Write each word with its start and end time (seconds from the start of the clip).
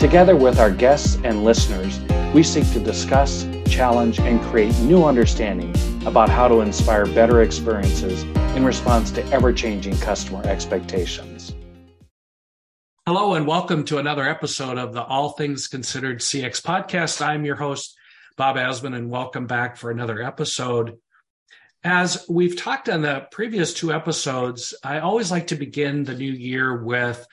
Together 0.00 0.34
with 0.34 0.58
our 0.58 0.70
guests 0.70 1.18
and 1.24 1.44
listeners, 1.44 2.00
we 2.32 2.42
seek 2.42 2.64
to 2.72 2.80
discuss, 2.80 3.46
challenge, 3.66 4.18
and 4.18 4.40
create 4.40 4.74
new 4.78 5.04
understanding 5.04 5.74
about 6.06 6.30
how 6.30 6.48
to 6.48 6.62
inspire 6.62 7.04
better 7.04 7.42
experiences 7.42 8.22
in 8.56 8.64
response 8.64 9.10
to 9.10 9.22
ever 9.26 9.52
changing 9.52 9.94
customer 9.98 10.42
expectations. 10.46 11.54
Hello, 13.06 13.34
and 13.34 13.46
welcome 13.46 13.84
to 13.84 13.98
another 13.98 14.26
episode 14.26 14.78
of 14.78 14.94
the 14.94 15.02
All 15.02 15.32
Things 15.32 15.68
Considered 15.68 16.20
CX 16.20 16.62
podcast. 16.62 17.20
I'm 17.20 17.44
your 17.44 17.56
host, 17.56 17.94
Bob 18.38 18.56
Azman, 18.56 18.96
and 18.96 19.10
welcome 19.10 19.46
back 19.46 19.76
for 19.76 19.90
another 19.90 20.22
episode. 20.22 20.96
As 21.84 22.24
we've 22.26 22.56
talked 22.56 22.88
on 22.88 23.02
the 23.02 23.26
previous 23.30 23.74
two 23.74 23.92
episodes, 23.92 24.72
I 24.82 25.00
always 25.00 25.30
like 25.30 25.48
to 25.48 25.56
begin 25.56 26.04
the 26.04 26.14
new 26.14 26.32
year 26.32 26.82
with 26.82 27.26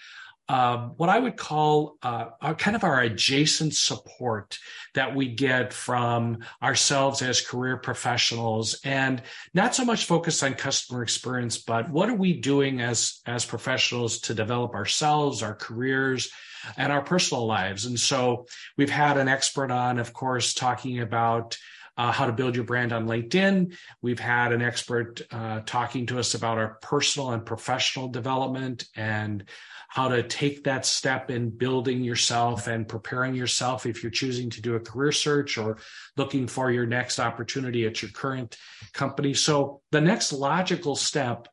um, 0.49 0.93
what 0.97 1.09
I 1.09 1.19
would 1.19 1.35
call 1.35 1.97
uh, 2.01 2.27
our, 2.41 2.55
kind 2.55 2.75
of 2.75 2.83
our 2.83 3.01
adjacent 3.01 3.75
support 3.75 4.57
that 4.93 5.15
we 5.15 5.27
get 5.27 5.73
from 5.73 6.39
ourselves 6.63 7.21
as 7.21 7.41
career 7.41 7.77
professionals, 7.77 8.79
and 8.83 9.21
not 9.53 9.75
so 9.75 9.83
much 9.83 10.05
focused 10.05 10.43
on 10.43 10.53
customer 10.53 11.03
experience, 11.03 11.57
but 11.57 11.89
what 11.89 12.09
are 12.09 12.15
we 12.15 12.33
doing 12.39 12.79
as 12.81 13.19
as 13.25 13.45
professionals 13.45 14.19
to 14.21 14.33
develop 14.33 14.73
ourselves, 14.73 15.43
our 15.43 15.55
careers, 15.55 16.31
and 16.77 16.91
our 16.91 17.01
personal 17.01 17.45
lives. 17.45 17.85
And 17.85 17.99
so 17.99 18.47
we've 18.77 18.89
had 18.89 19.17
an 19.17 19.27
expert 19.27 19.71
on, 19.71 19.99
of 19.99 20.13
course, 20.13 20.53
talking 20.53 20.99
about. 20.99 21.57
Uh, 21.99 22.11
how 22.11 22.27
to 22.27 22.31
build 22.31 22.55
your 22.55 22.63
brand 22.63 22.93
on 22.93 23.07
LinkedIn. 23.07 23.75
We've 24.03 24.19
had 24.19 24.51
an 24.51 24.61
expert 24.61 25.19
uh, 25.31 25.61
talking 25.65 26.05
to 26.05 26.19
us 26.19 26.35
about 26.35 26.59
our 26.59 26.77
personal 26.79 27.31
and 27.31 27.43
professional 27.43 28.09
development 28.09 28.85
and 28.95 29.45
how 29.87 30.09
to 30.09 30.21
take 30.23 30.65
that 30.65 30.85
step 30.85 31.31
in 31.31 31.49
building 31.49 32.03
yourself 32.03 32.67
and 32.67 32.87
preparing 32.87 33.33
yourself 33.33 33.85
if 33.85 34.03
you're 34.03 34.11
choosing 34.11 34.49
to 34.49 34.61
do 34.61 34.75
a 34.75 34.79
career 34.79 35.11
search 35.11 35.57
or 35.57 35.77
looking 36.17 36.47
for 36.47 36.69
your 36.71 36.85
next 36.85 37.19
opportunity 37.19 37.85
at 37.85 38.01
your 38.01 38.11
current 38.11 38.57
company. 38.93 39.33
So 39.33 39.81
the 39.91 40.01
next 40.01 40.33
logical 40.33 40.95
step 40.95 41.47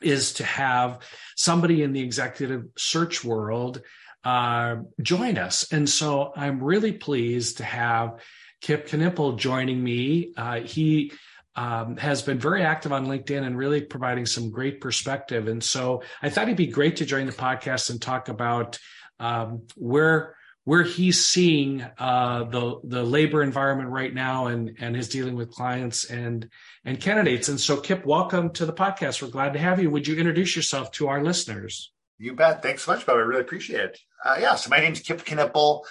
is 0.00 0.34
to 0.34 0.44
have 0.44 1.00
somebody 1.36 1.82
in 1.82 1.92
the 1.92 2.00
executive 2.00 2.64
search 2.76 3.22
world 3.22 3.82
uh, 4.24 4.76
join 5.00 5.38
us. 5.38 5.70
And 5.72 5.88
so 5.88 6.32
I'm 6.34 6.62
really 6.62 6.92
pleased 6.92 7.58
to 7.58 7.64
have 7.64 8.20
Kip 8.60 8.88
Knipple 8.88 9.38
joining 9.38 9.82
me. 9.82 10.32
Uh, 10.36 10.60
he 10.60 11.12
um, 11.56 11.96
has 11.96 12.22
been 12.22 12.38
very 12.38 12.62
active 12.62 12.92
on 12.92 13.06
LinkedIn 13.06 13.44
and 13.44 13.56
really 13.56 13.80
providing 13.80 14.26
some 14.26 14.50
great 14.50 14.80
perspective. 14.80 15.48
And 15.48 15.62
so 15.62 16.02
I 16.22 16.30
thought 16.30 16.44
it'd 16.44 16.56
be 16.56 16.68
great 16.68 16.96
to 16.96 17.06
join 17.06 17.26
the 17.26 17.32
podcast 17.32 17.90
and 17.90 18.00
talk 18.00 18.28
about 18.28 18.78
um, 19.18 19.62
where 19.76 20.36
where 20.64 20.82
he's 20.82 21.26
seeing 21.26 21.84
uh, 21.98 22.44
the 22.44 22.80
the 22.84 23.02
labor 23.02 23.42
environment 23.42 23.88
right 23.88 24.12
now 24.12 24.46
and 24.46 24.76
and 24.78 24.94
his 24.94 25.08
dealing 25.08 25.34
with 25.34 25.50
clients 25.50 26.04
and 26.04 26.48
and 26.84 27.00
candidates. 27.00 27.48
And 27.48 27.58
so, 27.58 27.78
Kip, 27.78 28.04
welcome 28.04 28.50
to 28.52 28.66
the 28.66 28.72
podcast. 28.72 29.22
We're 29.22 29.28
glad 29.28 29.54
to 29.54 29.58
have 29.58 29.82
you. 29.82 29.90
Would 29.90 30.06
you 30.06 30.16
introduce 30.16 30.54
yourself 30.54 30.92
to 30.92 31.08
our 31.08 31.22
listeners? 31.22 31.92
You 32.18 32.34
bet. 32.34 32.62
Thanks 32.62 32.82
so 32.82 32.92
much, 32.92 33.06
Bob. 33.06 33.16
I 33.16 33.20
really 33.20 33.40
appreciate 33.40 33.80
it. 33.80 33.98
Uh, 34.24 34.36
yeah. 34.40 34.54
So 34.54 34.70
my 34.70 34.78
name 34.78 34.92
is 34.92 35.00
Kip 35.00 35.24
Knipple. 35.24 35.84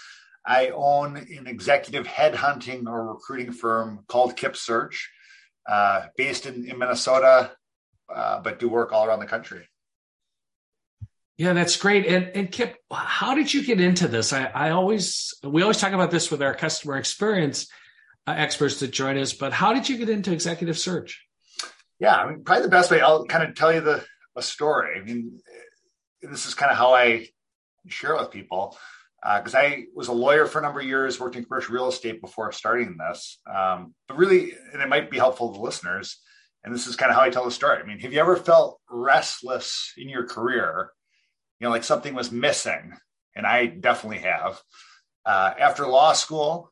I 0.46 0.70
own 0.70 1.18
an 1.18 1.48
executive 1.48 2.08
headhunting 2.08 2.88
or 2.88 3.14
recruiting 3.14 3.52
firm 3.52 4.06
called 4.08 4.38
Kip 4.38 4.56
Search 4.56 5.12
uh, 5.68 6.08
based 6.18 6.46
in, 6.46 6.70
in 6.70 6.78
Minnesota, 6.78 7.52
uh, 8.14 8.42
but 8.42 8.60
do 8.60 8.70
work 8.70 8.92
all 8.92 9.06
around 9.06 9.20
the 9.20 9.26
country. 9.26 9.68
Yeah, 11.38 11.54
that's 11.54 11.78
great. 11.78 12.06
And, 12.06 12.32
and 12.36 12.52
Kip, 12.52 12.76
how 12.92 13.34
did 13.34 13.54
you 13.54 13.64
get 13.64 13.80
into 13.80 14.08
this? 14.08 14.34
I, 14.34 14.46
I 14.46 14.70
always, 14.72 15.34
we 15.44 15.62
always 15.62 15.78
talk 15.78 15.94
about 15.94 16.12
this 16.12 16.30
with 16.30 16.42
our 16.42 16.54
customer 16.54 16.98
experience 16.98 17.68
uh, 18.28 18.34
experts 18.36 18.80
that 18.82 18.92
join 18.92 19.18
us, 19.18 19.32
but 19.32 19.54
how 19.54 19.74
did 19.74 19.88
you 19.88 19.98
get 19.98 20.10
into 20.10 20.34
executive 20.34 20.78
search? 20.78 21.26
Yeah, 22.00 22.16
I 22.16 22.30
mean, 22.30 22.44
probably 22.44 22.64
the 22.64 22.70
best 22.70 22.92
way 22.92 23.00
I'll 23.02 23.26
kind 23.26 23.48
of 23.48 23.56
tell 23.56 23.74
you 23.74 23.82
the 23.82 24.06
a 24.36 24.42
story. 24.42 25.00
I 25.00 25.04
mean, 25.04 25.40
this 26.22 26.46
is 26.46 26.54
kind 26.54 26.72
of 26.72 26.78
how 26.78 26.94
I 26.94 27.28
share 27.88 28.16
with 28.16 28.32
people 28.32 28.78
because 29.22 29.56
uh, 29.56 29.60
I 29.60 29.86
was 29.94 30.08
a 30.08 30.14
lawyer 30.14 30.46
for 30.46 30.60
a 30.60 30.62
number 30.62 30.80
of 30.80 30.86
years, 30.86 31.20
worked 31.20 31.36
in 31.36 31.44
commercial 31.44 31.74
real 31.74 31.90
estate 31.90 32.22
before 32.22 32.52
starting 32.52 32.98
this. 32.98 33.40
Um, 33.54 33.94
but 34.08 34.18
really, 34.18 34.54
and 34.74 34.82
it 34.82 34.90
might 34.90 35.12
be 35.12 35.18
helpful 35.18 35.54
to 35.54 35.62
listeners, 35.62 36.22
and 36.64 36.74
this 36.74 36.88
is 36.88 36.96
kind 36.96 37.12
of 37.12 37.18
how 37.18 37.24
I 37.24 37.30
tell 37.30 37.46
the 37.46 37.52
story. 37.52 37.80
I 37.82 37.86
mean, 37.86 38.00
have 38.00 38.14
you 38.14 38.20
ever 38.20 38.36
felt 38.36 38.80
restless 38.90 39.94
in 39.98 40.10
your 40.10 40.26
career? 40.26 40.92
You 41.60 41.66
know, 41.66 41.72
like 41.72 41.84
something 41.84 42.14
was 42.14 42.32
missing, 42.32 42.94
and 43.36 43.46
I 43.46 43.66
definitely 43.66 44.20
have. 44.20 44.62
Uh, 45.26 45.54
after 45.60 45.86
law 45.86 46.14
school, 46.14 46.72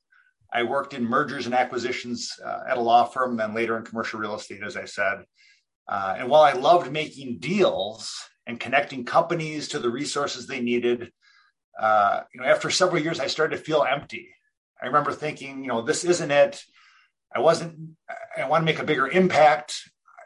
I 0.53 0.63
worked 0.63 0.93
in 0.93 1.03
mergers 1.03 1.45
and 1.45 1.53
acquisitions 1.53 2.31
uh, 2.43 2.63
at 2.69 2.77
a 2.77 2.81
law 2.81 3.03
firm, 3.03 3.35
then 3.35 3.53
later 3.53 3.77
in 3.77 3.83
commercial 3.83 4.19
real 4.19 4.35
estate, 4.35 4.63
as 4.65 4.77
I 4.77 4.85
said. 4.85 5.25
Uh, 5.87 6.15
and 6.19 6.29
while 6.29 6.43
I 6.43 6.53
loved 6.53 6.91
making 6.91 7.39
deals 7.39 8.13
and 8.45 8.59
connecting 8.59 9.03
companies 9.05 9.67
to 9.69 9.79
the 9.79 9.89
resources 9.89 10.47
they 10.47 10.61
needed, 10.61 11.11
uh, 11.79 12.21
you 12.33 12.41
know, 12.41 12.47
after 12.47 12.69
several 12.69 13.01
years, 13.01 13.19
I 13.19 13.27
started 13.27 13.57
to 13.57 13.63
feel 13.63 13.85
empty. 13.89 14.29
I 14.81 14.87
remember 14.87 15.11
thinking, 15.11 15.63
you 15.63 15.67
know, 15.67 15.81
this 15.81 16.03
isn't 16.03 16.31
it. 16.31 16.63
I 17.35 17.39
wasn't, 17.39 17.77
I 18.37 18.47
want 18.47 18.61
to 18.61 18.65
make 18.65 18.79
a 18.79 18.85
bigger 18.85 19.07
impact 19.07 19.75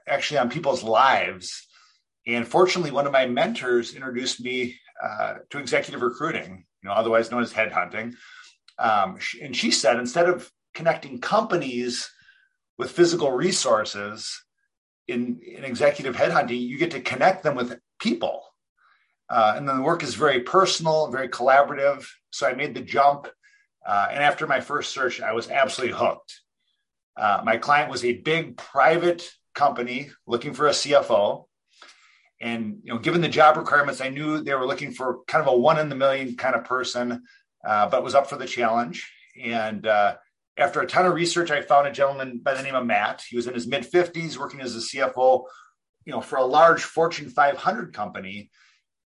actually 0.08 0.38
on 0.38 0.50
people's 0.50 0.84
lives. 0.84 1.68
And 2.28 2.48
fortunately, 2.48 2.92
one 2.92 3.08
of 3.08 3.12
my 3.12 3.26
mentors 3.26 3.96
introduced 3.96 4.42
me 4.42 4.78
uh, 5.04 5.36
to 5.50 5.58
executive 5.58 6.02
recruiting, 6.02 6.66
you 6.84 6.90
know, 6.90 6.94
otherwise 6.94 7.32
known 7.32 7.42
as 7.42 7.54
headhunting. 7.54 8.14
Um, 8.78 9.18
and 9.42 9.56
she 9.56 9.72
said, 9.72 9.98
instead 9.98 10.30
of 10.30 10.50
connecting 10.74 11.20
companies 11.20 12.10
with 12.78 12.92
physical 12.92 13.32
resources 13.32 14.44
in, 15.08 15.40
in 15.46 15.64
executive 15.64 16.16
headhunting, 16.16 16.60
you 16.60 16.78
get 16.78 16.92
to 16.92 17.02
connect 17.02 17.44
them 17.44 17.56
with 17.56 17.80
people 18.00 18.44
uh, 19.31 19.53
and 19.56 19.68
then 19.68 19.78
the 19.78 19.81
work 19.81 20.03
is 20.03 20.14
very 20.14 20.42
personal, 20.42 21.09
very 21.09 21.30
collaborative. 21.30 22.06
So 22.31 22.46
I 22.46 22.53
made 22.53 22.75
the 22.75 22.81
jump. 22.81 23.30
Uh, 23.88 24.08
and 24.12 24.22
after 24.22 24.46
my 24.46 24.59
first 24.59 24.92
search, 24.92 25.22
I 25.22 25.31
was 25.31 25.50
absolutely 25.50 25.96
hooked. 25.97 26.42
Uh, 27.16 27.41
my 27.46 27.56
client 27.56 27.90
was 27.90 28.03
a 28.03 28.12
big 28.12 28.58
private 28.58 29.31
company 29.56 30.12
looking 30.28 30.53
for 30.53 30.68
a 30.68 30.72
CFO. 30.72 31.46
And 32.41 32.80
you 32.84 32.94
know, 32.94 33.00
given 33.00 33.22
the 33.22 33.30
job 33.30 33.56
requirements, 33.56 34.02
I 34.02 34.09
knew 34.09 34.41
they 34.41 34.53
were 34.53 34.68
looking 34.68 34.91
for 34.91 35.20
kind 35.28 35.41
of 35.47 35.53
a 35.53 35.58
one 35.58 35.80
in 35.80 35.88
the 35.88 35.96
million 35.96 36.36
kind 36.36 36.53
of 36.53 36.66
person, 36.66 37.24
uh, 37.66 37.88
but 37.88 38.03
was 38.03 38.16
up 38.16 38.28
for 38.28 38.36
the 38.36 38.46
challenge. 38.46 39.09
And 39.41 39.88
uh, 39.88 40.16
after 40.58 40.81
a 40.81 40.88
ton 40.88 41.06
of 41.06 41.14
research, 41.14 41.52
I 41.52 41.62
found 41.62 41.88
a 41.88 41.91
gentleman 41.91 42.41
by 42.44 42.53
the 42.53 42.64
name 42.64 42.75
of 42.75 42.86
Matt. 42.86 43.24
He 43.30 43.38
was 43.38 43.47
in 43.47 43.53
his 43.53 43.68
mid 43.68 43.90
50s, 43.90 44.38
working 44.38 44.59
as 44.59 44.75
a 44.75 44.80
CFO, 44.80 45.46
you 46.03 46.12
know, 46.12 46.20
for 46.20 46.38
a 46.38 46.44
large 46.44 46.84
Fortune 46.84 47.30
500 47.30 47.94
company 47.94 48.50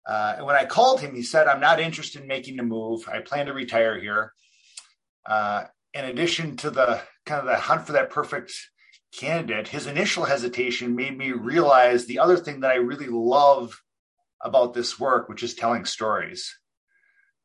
uh, 0.05 0.35
and 0.37 0.45
when 0.45 0.55
I 0.55 0.65
called 0.65 0.99
him, 0.99 1.15
he 1.15 1.23
said, 1.23 1.47
I'm 1.47 1.61
not 1.61 1.79
interested 1.79 2.21
in 2.21 2.27
making 2.27 2.57
the 2.57 2.63
move. 2.63 3.07
I 3.07 3.19
plan 3.19 3.45
to 3.45 3.53
retire 3.53 3.99
here. 3.99 4.33
Uh, 5.25 5.65
in 5.93 6.05
addition 6.05 6.57
to 6.57 6.69
the 6.69 7.01
kind 7.25 7.39
of 7.39 7.45
the 7.45 7.55
hunt 7.55 7.85
for 7.85 7.93
that 7.93 8.09
perfect 8.09 8.51
candidate, 9.17 9.67
his 9.67 9.87
initial 9.87 10.25
hesitation 10.25 10.95
made 10.95 11.17
me 11.17 11.31
realize 11.31 12.05
the 12.05 12.19
other 12.19 12.37
thing 12.37 12.61
that 12.61 12.71
I 12.71 12.75
really 12.75 13.07
love 13.07 13.81
about 14.41 14.73
this 14.73 14.99
work, 14.99 15.29
which 15.29 15.43
is 15.43 15.55
telling 15.55 15.85
stories. 15.85 16.57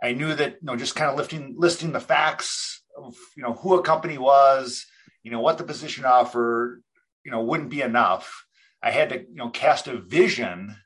I 0.02 0.12
knew 0.12 0.34
that, 0.34 0.54
you 0.54 0.66
know, 0.66 0.76
just 0.76 0.96
kind 0.96 1.10
of 1.10 1.16
lifting, 1.16 1.54
listing 1.56 1.92
the 1.92 2.00
facts 2.00 2.82
of, 2.96 3.14
you 3.36 3.42
know, 3.42 3.52
who 3.52 3.74
a 3.74 3.82
company 3.82 4.18
was, 4.18 4.84
you 5.22 5.30
know, 5.30 5.40
what 5.40 5.58
the 5.58 5.64
position 5.64 6.04
offered, 6.04 6.82
you 7.24 7.30
know, 7.30 7.42
wouldn't 7.42 7.70
be 7.70 7.82
enough. 7.82 8.44
I 8.82 8.90
had 8.90 9.10
to, 9.10 9.20
you 9.20 9.34
know, 9.34 9.50
cast 9.50 9.86
a 9.88 10.00
vision 10.00 10.76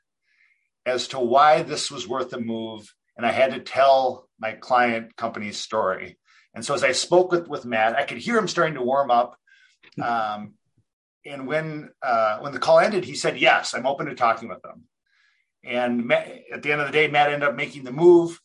as 0.85 1.07
to 1.09 1.19
why 1.19 1.63
this 1.63 1.89
was 1.89 2.07
worth 2.07 2.29
the 2.29 2.39
move. 2.39 2.93
And 3.15 3.25
I 3.25 3.31
had 3.31 3.53
to 3.53 3.59
tell 3.59 4.27
my 4.39 4.53
client 4.53 5.15
company's 5.15 5.57
story. 5.57 6.17
And 6.53 6.63
so 6.65 6.73
as 6.73 6.83
I 6.83 6.91
spoke 6.91 7.31
with, 7.31 7.47
with 7.47 7.65
Matt, 7.65 7.95
I 7.95 8.03
could 8.03 8.17
hear 8.17 8.37
him 8.37 8.47
starting 8.47 8.75
to 8.75 8.81
warm 8.81 9.11
up. 9.11 9.37
Um, 10.01 10.53
and 11.25 11.47
when 11.47 11.89
uh, 12.01 12.39
when 12.39 12.53
the 12.53 12.59
call 12.59 12.79
ended, 12.79 13.05
he 13.05 13.15
said, 13.15 13.39
"Yes, 13.39 13.73
I'm 13.73 13.85
open 13.85 14.07
to 14.07 14.15
talking 14.15 14.49
with 14.49 14.61
them." 14.61 14.83
And 15.63 16.05
Matt, 16.05 16.27
at 16.53 16.63
the 16.63 16.71
end 16.71 16.81
of 16.81 16.87
the 16.87 16.93
day, 16.93 17.07
Matt 17.07 17.31
ended 17.31 17.47
up 17.47 17.55
making 17.55 17.83
the 17.83 17.91
move. 17.91 18.39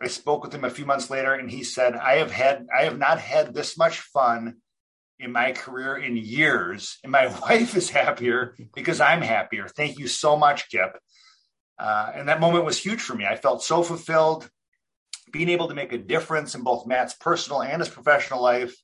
I 0.00 0.08
spoke 0.08 0.42
with 0.42 0.54
him 0.54 0.64
a 0.64 0.70
few 0.70 0.86
months 0.86 1.10
later, 1.10 1.34
and 1.34 1.50
he 1.50 1.62
said, 1.62 1.94
"I 1.94 2.16
have 2.16 2.30
had, 2.30 2.66
I 2.76 2.84
have 2.84 2.98
not 2.98 3.18
had 3.18 3.54
this 3.54 3.76
much 3.76 3.98
fun 3.98 4.56
in 5.18 5.30
my 5.30 5.52
career 5.52 5.96
in 5.96 6.16
years, 6.16 6.98
and 7.02 7.12
my 7.12 7.26
wife 7.42 7.76
is 7.76 7.90
happier 7.90 8.56
because 8.74 9.00
I'm 9.00 9.22
happier. 9.22 9.68
Thank 9.68 9.98
you 9.98 10.08
so 10.08 10.36
much, 10.36 10.70
Kip." 10.70 10.98
Uh, 11.82 12.12
and 12.14 12.28
that 12.28 12.40
moment 12.40 12.64
was 12.64 12.78
huge 12.78 13.00
for 13.00 13.14
me. 13.14 13.26
I 13.26 13.34
felt 13.34 13.64
so 13.64 13.82
fulfilled, 13.82 14.48
being 15.32 15.48
able 15.48 15.66
to 15.66 15.74
make 15.74 15.92
a 15.92 15.98
difference 15.98 16.54
in 16.54 16.62
both 16.62 16.86
Matt's 16.86 17.14
personal 17.14 17.60
and 17.60 17.80
his 17.80 17.88
professional 17.88 18.40
life. 18.40 18.76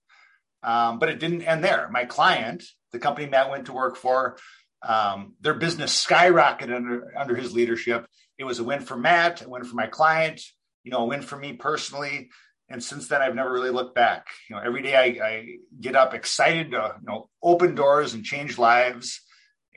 Um, 0.64 0.98
but 0.98 1.08
it 1.08 1.20
didn't 1.20 1.42
end 1.42 1.62
there. 1.62 1.88
My 1.92 2.06
client, 2.06 2.64
the 2.90 2.98
company 2.98 3.28
Matt 3.28 3.50
went 3.50 3.66
to 3.66 3.72
work 3.72 3.96
for, 3.96 4.36
um, 4.82 5.34
their 5.40 5.54
business 5.54 6.04
skyrocketed 6.04 6.74
under 6.74 7.12
under 7.16 7.36
his 7.36 7.54
leadership. 7.54 8.06
It 8.36 8.44
was 8.44 8.58
a 8.58 8.64
win 8.64 8.80
for 8.80 8.96
Matt, 8.96 9.42
a 9.42 9.48
win 9.48 9.62
for 9.62 9.76
my 9.76 9.86
client, 9.86 10.40
you 10.82 10.90
know, 10.90 11.02
a 11.02 11.06
win 11.06 11.22
for 11.22 11.36
me 11.36 11.52
personally. 11.52 12.30
And 12.68 12.82
since 12.82 13.06
then, 13.06 13.22
I've 13.22 13.34
never 13.34 13.52
really 13.52 13.70
looked 13.70 13.94
back. 13.94 14.26
You 14.50 14.56
know, 14.56 14.62
every 14.62 14.82
day 14.82 14.94
I, 14.94 15.26
I 15.26 15.46
get 15.80 15.94
up 15.94 16.14
excited 16.14 16.72
to 16.72 16.96
you 17.00 17.06
know 17.06 17.30
open 17.42 17.76
doors 17.76 18.14
and 18.14 18.24
change 18.24 18.58
lives. 18.58 19.20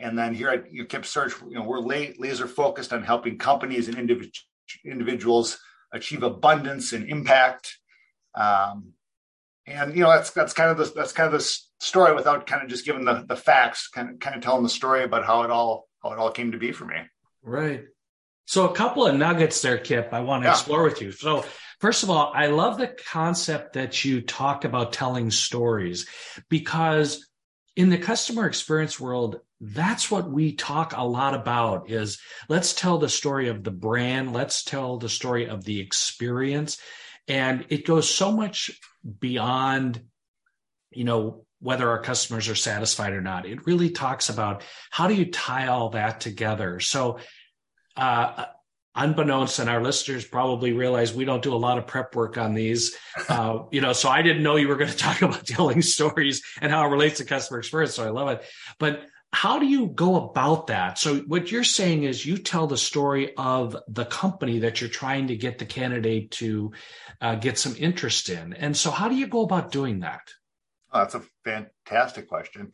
And 0.01 0.17
then 0.17 0.33
here 0.33 0.49
at 0.49 0.71
you 0.71 0.81
know, 0.81 0.87
Kip 0.87 1.05
Search, 1.05 1.33
you 1.41 1.55
know, 1.55 1.63
we're 1.63 1.79
late, 1.79 2.19
laser 2.19 2.47
focused 2.47 2.91
on 2.91 3.03
helping 3.03 3.37
companies 3.37 3.87
and 3.87 3.97
individ- 3.97 4.37
individuals 4.83 5.59
achieve 5.93 6.23
abundance 6.23 6.93
and 6.93 7.07
impact. 7.07 7.77
Um, 8.35 8.93
and 9.67 9.95
you 9.95 10.01
know 10.01 10.09
that's 10.09 10.31
that's 10.31 10.53
kind 10.53 10.71
of 10.71 10.77
the 10.77 10.91
that's 10.95 11.11
kind 11.11 11.31
of 11.31 11.39
the 11.39 11.59
story 11.79 12.15
without 12.15 12.47
kind 12.47 12.63
of 12.63 12.69
just 12.69 12.85
giving 12.85 13.05
the 13.05 13.25
the 13.27 13.35
facts, 13.35 13.87
kind 13.87 14.09
of 14.09 14.19
kind 14.19 14.35
of 14.35 14.41
telling 14.41 14.63
the 14.63 14.69
story 14.69 15.03
about 15.03 15.25
how 15.25 15.43
it 15.43 15.51
all 15.51 15.87
how 16.01 16.11
it 16.11 16.19
all 16.19 16.31
came 16.31 16.51
to 16.51 16.57
be 16.57 16.71
for 16.71 16.85
me. 16.85 16.95
Right. 17.43 17.85
So 18.45 18.67
a 18.67 18.75
couple 18.75 19.05
of 19.05 19.15
nuggets 19.15 19.61
there, 19.61 19.77
Kip. 19.77 20.09
I 20.11 20.21
want 20.21 20.43
to 20.43 20.47
yeah. 20.47 20.53
explore 20.53 20.83
with 20.83 21.01
you. 21.01 21.11
So 21.11 21.45
first 21.79 22.03
of 22.03 22.09
all, 22.09 22.31
I 22.33 22.47
love 22.47 22.77
the 22.77 22.87
concept 22.87 23.73
that 23.73 24.03
you 24.03 24.21
talk 24.21 24.65
about 24.65 24.93
telling 24.93 25.31
stories 25.31 26.07
because 26.49 27.25
in 27.75 27.89
the 27.89 27.97
customer 27.97 28.45
experience 28.47 28.99
world 28.99 29.39
that's 29.61 30.09
what 30.09 30.29
we 30.29 30.53
talk 30.53 30.93
a 30.95 31.05
lot 31.05 31.35
about 31.35 31.89
is 31.89 32.19
let's 32.49 32.73
tell 32.73 32.97
the 32.97 33.07
story 33.07 33.47
of 33.47 33.63
the 33.63 33.71
brand 33.71 34.33
let's 34.33 34.63
tell 34.63 34.97
the 34.97 35.09
story 35.09 35.47
of 35.47 35.63
the 35.63 35.79
experience. 35.79 36.79
And 37.27 37.65
it 37.69 37.85
goes 37.85 38.09
so 38.09 38.31
much 38.31 38.71
beyond 39.19 40.01
you 40.89 41.03
know 41.03 41.45
whether 41.59 41.87
our 41.89 42.01
customers 42.01 42.49
are 42.49 42.55
satisfied 42.55 43.13
or 43.13 43.21
not. 43.21 43.45
It 43.45 43.67
really 43.67 43.91
talks 43.91 44.29
about 44.29 44.63
how 44.89 45.07
do 45.07 45.13
you 45.13 45.25
tie 45.25 45.67
all 45.67 45.89
that 45.89 46.19
together. 46.19 46.79
So 46.79 47.19
uh, 47.95 48.45
unbeknownst 48.95 49.59
and 49.59 49.69
our 49.69 49.81
listeners 49.81 50.25
probably 50.25 50.73
realize 50.73 51.13
we 51.13 51.25
don't 51.25 51.43
do 51.43 51.53
a 51.53 51.55
lot 51.55 51.77
of 51.77 51.87
prep 51.87 52.13
work 52.15 52.37
on 52.37 52.53
these. 52.53 52.95
Uh, 53.29 53.59
you 53.71 53.81
know 53.81 53.93
so 53.93 54.09
i 54.09 54.21
didn't 54.21 54.43
know 54.43 54.55
you 54.55 54.67
were 54.67 54.75
going 54.75 54.91
to 54.91 54.97
talk 54.97 55.21
about 55.21 55.45
telling 55.45 55.81
stories 55.81 56.41
and 56.61 56.71
how 56.71 56.85
it 56.85 56.89
relates 56.89 57.17
to 57.17 57.25
customer 57.25 57.59
experience 57.59 57.95
so 57.95 58.05
i 58.05 58.09
love 58.09 58.29
it. 58.29 58.43
But 58.79 59.03
how 59.33 59.59
do 59.59 59.65
you 59.65 59.87
go 59.87 60.17
about 60.17 60.67
that? 60.67 60.97
So 60.97 61.19
what 61.19 61.51
you're 61.51 61.63
saying 61.63 62.03
is 62.03 62.25
you 62.25 62.37
tell 62.37 62.67
the 62.67 62.77
story 62.77 63.33
of 63.37 63.77
the 63.87 64.05
company 64.05 64.59
that 64.59 64.81
you're 64.81 64.89
trying 64.89 65.27
to 65.27 65.37
get 65.37 65.57
the 65.57 65.65
candidate 65.65 66.31
to 66.31 66.73
uh, 67.21 67.35
get 67.35 67.57
some 67.57 67.75
interest 67.77 68.27
in. 68.27 68.53
And 68.53 68.75
so 68.75 68.91
how 68.91 69.07
do 69.07 69.15
you 69.15 69.27
go 69.27 69.41
about 69.41 69.71
doing 69.71 70.01
that? 70.01 70.21
Oh, 70.91 70.99
that's 70.99 71.15
a 71.15 71.23
fantastic 71.45 72.27
question. 72.27 72.71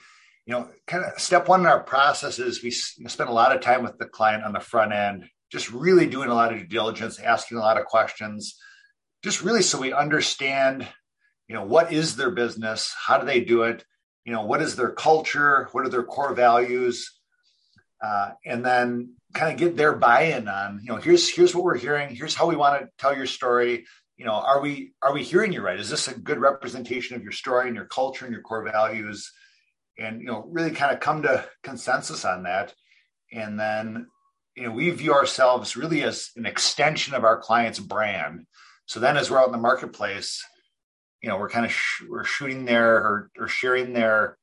You 0.48 0.54
know 0.54 0.69
kind 0.88 1.04
of 1.04 1.19
step 1.19 1.50
one 1.50 1.60
in 1.60 1.66
our 1.68 1.84
process 1.84 2.40
is 2.40 2.64
we 2.64 2.72
spend 2.72 3.30
a 3.30 3.34
lot 3.34 3.54
of 3.54 3.62
time 3.62 3.84
with 3.84 3.98
the 3.98 4.06
client 4.06 4.46
on 4.46 4.54
the 4.54 4.62
front 4.62 4.94
end 4.94 5.25
just 5.51 5.71
really 5.71 6.07
doing 6.07 6.29
a 6.29 6.33
lot 6.33 6.53
of 6.53 6.59
due 6.59 6.65
diligence, 6.65 7.19
asking 7.19 7.57
a 7.57 7.61
lot 7.61 7.79
of 7.79 7.85
questions, 7.85 8.57
just 9.23 9.44
really 9.44 9.61
so 9.61 9.79
we 9.79 9.94
understand, 9.94 10.88
you 11.47 11.55
know, 11.55 11.63
what 11.63 11.91
is 11.91 12.15
their 12.15 12.31
business? 12.31 12.94
How 12.97 13.17
do 13.17 13.25
they 13.25 13.41
do 13.41 13.63
it? 13.63 13.83
You 14.25 14.33
know, 14.33 14.45
what 14.45 14.61
is 14.61 14.75
their 14.75 14.91
culture? 14.91 15.69
What 15.71 15.85
are 15.85 15.89
their 15.89 16.03
core 16.03 16.33
values? 16.33 17.13
Uh, 18.03 18.31
and 18.45 18.63
then 18.63 19.15
kind 19.33 19.51
of 19.51 19.57
get 19.57 19.75
their 19.75 19.95
buy-in 19.95 20.47
on, 20.47 20.81
you 20.83 20.89
know, 20.89 20.97
here's 20.97 21.29
here's 21.29 21.55
what 21.55 21.63
we're 21.63 21.77
hearing. 21.77 22.13
Here's 22.15 22.35
how 22.35 22.47
we 22.47 22.55
want 22.55 22.81
to 22.81 22.89
tell 22.97 23.15
your 23.15 23.25
story. 23.25 23.85
You 24.17 24.25
know, 24.25 24.33
are 24.33 24.61
we 24.61 24.94
are 25.01 25.13
we 25.13 25.23
hearing 25.23 25.53
you 25.53 25.61
right? 25.61 25.79
Is 25.79 25.89
this 25.89 26.07
a 26.07 26.19
good 26.19 26.39
representation 26.39 27.15
of 27.15 27.23
your 27.23 27.31
story 27.31 27.67
and 27.67 27.75
your 27.75 27.85
culture 27.85 28.25
and 28.25 28.33
your 28.33 28.44
core 28.44 28.63
values? 28.63 29.31
And 29.97 30.21
you 30.21 30.27
know, 30.27 30.45
really 30.49 30.71
kind 30.71 30.94
of 30.94 30.99
come 30.99 31.23
to 31.23 31.45
consensus 31.63 32.23
on 32.25 32.44
that. 32.44 32.73
And 33.31 33.59
then 33.59 34.07
you 34.57 34.63
know, 34.63 34.71
we 34.71 34.89
view 34.89 35.13
ourselves 35.13 35.77
really 35.77 36.04
as 36.04 36.31
an 36.36 36.48
extension 36.48 37.13
of 37.13 37.24
our 37.24 37.38
client's 37.38 37.80
brand. 37.80 38.48
So 38.88 39.00
then, 39.00 39.15
as 39.15 39.30
we're 39.30 39.39
out 39.39 39.45
in 39.45 39.51
the 39.51 39.59
marketplace, 39.59 40.44
you 41.21 41.30
know, 41.30 41.38
we're 41.38 41.50
kind 41.50 41.65
of 41.65 41.71
sh- 41.71 42.01
we're 42.09 42.24
shooting 42.24 42.65
their 42.65 42.95
or, 42.95 43.30
or 43.38 43.48
sharing 43.48 43.94
their 43.94 44.36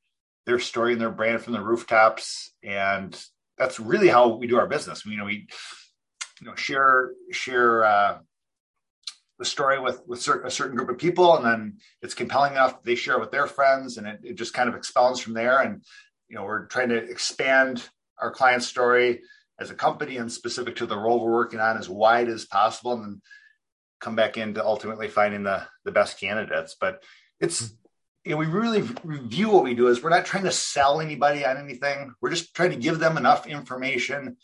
their 0.47 0.61
story 0.61 0.93
and 0.93 1.01
their 1.01 1.11
brand 1.11 1.43
from 1.43 1.53
the 1.53 1.61
rooftops, 1.61 2.53
and 2.63 3.21
that's 3.59 3.81
really 3.81 4.07
how 4.07 4.37
we 4.37 4.47
do 4.47 4.57
our 4.57 4.69
business. 4.69 5.05
We, 5.05 5.13
you 5.13 5.19
know, 5.19 5.25
we 5.25 5.49
you 6.41 6.47
know 6.47 6.55
share 6.55 7.11
share 7.33 7.85
uh, 7.85 8.19
the 9.41 9.45
story 9.45 9.81
with 9.81 10.01
with 10.07 10.21
a 10.29 10.51
certain 10.51 10.77
group 10.77 10.91
of 10.91 10.99
people, 10.99 11.37
and 11.37 11.45
then 11.45 11.79
it's 12.03 12.15
compelling 12.15 12.53
enough 12.53 12.85
they 12.85 12.95
share 12.95 13.17
it 13.17 13.21
with 13.21 13.33
their 13.33 13.49
friends, 13.49 13.97
and 13.97 14.07
it, 14.07 14.21
it 14.23 14.35
just 14.35 14.55
kind 14.55 14.69
of 14.69 14.77
expounds 14.77 15.19
from 15.19 15.35
there. 15.35 15.59
And 15.59 15.83
you 16.29 16.37
know, 16.37 16.45
we're 16.45 16.67
trying 16.67 16.91
to 16.91 16.99
expand 16.99 17.89
our 18.21 18.31
client's 18.31 18.69
story 18.69 19.23
as 19.59 19.71
a 19.71 19.75
company 19.75 20.17
and 20.17 20.31
specific 20.31 20.77
to 20.77 20.87
the 20.87 20.99
role 20.99 21.21
we're 21.21 21.33
working 21.33 21.61
on 21.61 21.77
as 21.77 21.89
wide 21.89 22.29
as 22.29 22.45
possible 22.45 22.93
and 22.93 23.05
then 23.05 23.23
come 24.01 24.17
back 24.17 24.37
into 24.37 24.65
ultimately 24.65 25.09
finding 25.09 25.43
the 25.43 25.67
the 25.85 25.93
best 25.93 26.21
candidates. 26.21 26.77
But 26.79 27.03
it's 27.41 27.73
you 28.25 28.33
know 28.33 28.37
we 28.37 28.47
really 28.47 28.83
review 29.03 29.51
what 29.51 29.65
we 29.65 29.75
do 29.75 29.89
is 29.89 30.03
we're 30.03 30.11
not 30.11 30.27
trying 30.27 30.45
to 30.45 30.53
sell 30.53 31.01
anybody 31.01 31.45
on 31.45 31.57
anything. 31.57 32.13
We're 32.21 32.31
just 32.31 32.55
trying 32.55 32.71
to 32.71 32.77
give 32.77 32.99
them 32.99 33.17
enough 33.17 33.47
information 33.47 34.37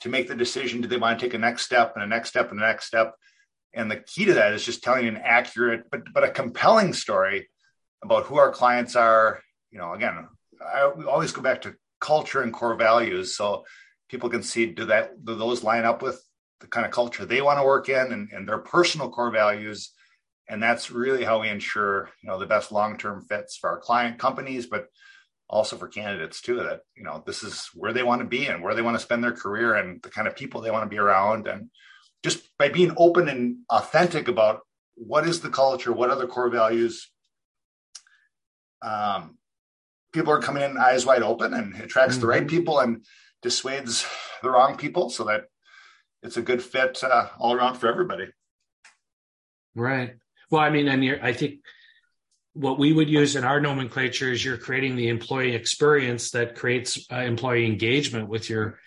to 0.00 0.08
make 0.08 0.28
the 0.28 0.34
decision 0.34 0.80
do 0.80 0.88
they 0.88 0.96
want 0.96 1.18
to 1.18 1.26
take 1.26 1.34
a 1.34 1.38
next 1.38 1.62
step 1.62 1.92
and 1.94 2.02
a 2.02 2.06
next 2.06 2.30
step 2.30 2.50
and 2.50 2.60
a 2.60 2.66
next 2.66 2.86
step? 2.86 3.14
And 3.74 3.90
the 3.90 3.96
key 3.96 4.26
to 4.26 4.34
that 4.34 4.52
is 4.52 4.64
just 4.64 4.82
telling 4.82 5.06
an 5.06 5.16
accurate 5.16 5.90
but 5.90 6.02
but 6.12 6.24
a 6.24 6.30
compelling 6.30 6.92
story 6.92 7.48
about 8.02 8.24
who 8.24 8.36
our 8.36 8.50
clients 8.50 8.96
are. 8.96 9.40
You 9.70 9.78
know 9.78 9.92
again 9.92 10.28
I, 10.60 10.88
we 10.88 11.04
always 11.04 11.32
go 11.32 11.42
back 11.42 11.62
to 11.62 11.74
culture 12.00 12.42
and 12.42 12.52
core 12.52 12.74
values. 12.74 13.36
So 13.36 13.64
people 14.12 14.28
can 14.28 14.42
see 14.42 14.66
do 14.66 14.84
that 14.84 15.24
do 15.24 15.34
those 15.34 15.64
line 15.64 15.86
up 15.86 16.02
with 16.02 16.22
the 16.60 16.66
kind 16.66 16.84
of 16.84 16.92
culture 16.92 17.24
they 17.24 17.40
want 17.40 17.58
to 17.58 17.64
work 17.64 17.88
in 17.88 18.12
and, 18.12 18.28
and 18.30 18.46
their 18.46 18.58
personal 18.58 19.08
core 19.08 19.30
values 19.30 19.90
and 20.50 20.62
that's 20.62 20.90
really 20.90 21.24
how 21.24 21.40
we 21.40 21.48
ensure 21.48 22.10
you 22.22 22.28
know 22.28 22.38
the 22.38 22.46
best 22.46 22.70
long-term 22.70 23.22
fits 23.22 23.56
for 23.56 23.70
our 23.70 23.78
client 23.78 24.18
companies 24.18 24.66
but 24.66 24.86
also 25.48 25.76
for 25.76 25.88
candidates 25.88 26.42
too 26.42 26.56
that 26.56 26.80
you 26.94 27.02
know 27.02 27.22
this 27.26 27.42
is 27.42 27.70
where 27.74 27.94
they 27.94 28.02
want 28.02 28.20
to 28.20 28.28
be 28.28 28.46
and 28.46 28.62
where 28.62 28.74
they 28.74 28.82
want 28.82 28.94
to 28.94 29.02
spend 29.02 29.24
their 29.24 29.32
career 29.32 29.74
and 29.76 30.02
the 30.02 30.10
kind 30.10 30.28
of 30.28 30.36
people 30.36 30.60
they 30.60 30.70
want 30.70 30.84
to 30.84 30.94
be 30.94 30.98
around 30.98 31.48
and 31.48 31.70
just 32.22 32.50
by 32.58 32.68
being 32.68 32.92
open 32.98 33.30
and 33.30 33.56
authentic 33.70 34.28
about 34.28 34.60
what 34.94 35.26
is 35.26 35.40
the 35.40 35.48
culture 35.48 35.90
what 35.90 36.10
are 36.10 36.16
the 36.16 36.26
core 36.26 36.50
values 36.50 37.10
um, 38.82 39.38
people 40.12 40.32
are 40.32 40.40
coming 40.40 40.62
in 40.62 40.76
eyes 40.76 41.06
wide 41.06 41.22
open 41.22 41.54
and 41.54 41.74
attracts 41.80 42.16
mm-hmm. 42.16 42.20
the 42.20 42.26
right 42.26 42.42
mm-hmm. 42.42 42.56
people 42.56 42.78
and 42.78 43.06
dissuades 43.42 44.06
the 44.42 44.50
wrong 44.50 44.76
people 44.76 45.10
so 45.10 45.24
that 45.24 45.44
it's 46.22 46.36
a 46.36 46.42
good 46.42 46.62
fit 46.62 47.02
uh, 47.02 47.28
all 47.38 47.54
around 47.54 47.74
for 47.74 47.88
everybody. 47.88 48.26
Right. 49.74 50.14
Well, 50.50 50.60
I 50.60 50.70
mean, 50.70 50.88
and 50.88 51.18
I 51.22 51.32
think 51.32 51.60
what 52.54 52.78
we 52.78 52.92
would 52.92 53.08
use 53.08 53.36
in 53.36 53.44
our 53.44 53.60
nomenclature 53.60 54.30
is 54.30 54.44
you're 54.44 54.58
creating 54.58 54.96
the 54.96 55.08
employee 55.08 55.54
experience 55.54 56.30
that 56.32 56.54
creates 56.54 57.06
uh, 57.10 57.16
employee 57.16 57.64
engagement 57.64 58.28
with 58.28 58.50
your 58.50 58.78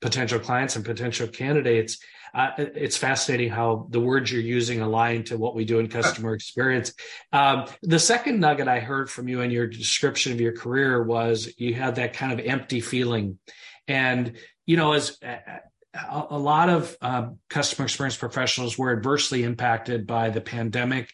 potential 0.00 0.38
clients 0.38 0.76
and 0.76 0.84
potential 0.84 1.26
candidates. 1.26 1.98
Uh, 2.34 2.50
it's 2.58 2.96
fascinating 2.96 3.48
how 3.48 3.86
the 3.90 4.00
words 4.00 4.30
you're 4.30 4.42
using 4.42 4.80
align 4.80 5.24
to 5.24 5.38
what 5.38 5.54
we 5.54 5.64
do 5.64 5.78
in 5.78 5.88
customer 5.88 6.34
experience. 6.34 6.92
Um, 7.32 7.66
the 7.82 7.98
second 7.98 8.40
nugget 8.40 8.68
I 8.68 8.80
heard 8.80 9.08
from 9.08 9.26
you 9.28 9.40
in 9.40 9.50
your 9.50 9.66
description 9.66 10.32
of 10.32 10.40
your 10.40 10.52
career 10.52 11.02
was 11.02 11.54
you 11.56 11.74
had 11.74 11.94
that 11.94 12.12
kind 12.12 12.38
of 12.38 12.44
empty 12.44 12.80
feeling 12.80 13.38
and, 13.88 14.36
you 14.64 14.76
know, 14.76 14.92
as 14.92 15.18
a, 15.22 15.62
a 15.94 16.38
lot 16.38 16.68
of 16.68 16.96
uh, 17.00 17.28
customer 17.48 17.86
experience 17.86 18.16
professionals 18.16 18.76
were 18.76 18.92
adversely 18.92 19.44
impacted 19.44 20.06
by 20.06 20.30
the 20.30 20.40
pandemic, 20.40 21.12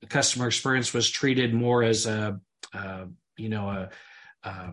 the 0.00 0.06
customer 0.06 0.46
experience 0.46 0.92
was 0.92 1.10
treated 1.10 1.54
more 1.54 1.82
as 1.82 2.06
a, 2.06 2.40
uh, 2.74 3.04
you 3.36 3.48
know, 3.48 3.68
a, 3.68 3.88
a 4.48 4.72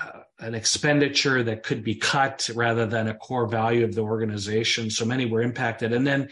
uh, 0.00 0.20
an 0.40 0.54
expenditure 0.54 1.42
that 1.42 1.62
could 1.62 1.84
be 1.84 1.94
cut 1.94 2.50
rather 2.54 2.86
than 2.86 3.08
a 3.08 3.14
core 3.14 3.46
value 3.46 3.84
of 3.84 3.94
the 3.94 4.00
organization. 4.00 4.90
So 4.90 5.04
many 5.04 5.26
were 5.26 5.42
impacted. 5.42 5.92
And 5.92 6.06
then 6.06 6.30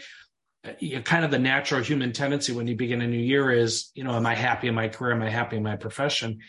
you 0.79 0.95
know, 0.95 1.01
kind 1.01 1.25
of 1.25 1.31
the 1.31 1.39
natural 1.39 1.81
human 1.81 2.13
tendency 2.13 2.53
when 2.53 2.67
you 2.67 2.75
begin 2.75 3.01
a 3.01 3.07
new 3.07 3.17
year 3.17 3.51
is, 3.51 3.91
you 3.95 4.03
know, 4.03 4.13
am 4.13 4.25
I 4.25 4.35
happy 4.35 4.67
in 4.67 4.75
my 4.75 4.87
career? 4.87 5.13
Am 5.13 5.21
I 5.21 5.29
happy 5.29 5.57
in 5.57 5.63
my 5.63 5.75
profession? 5.75 6.39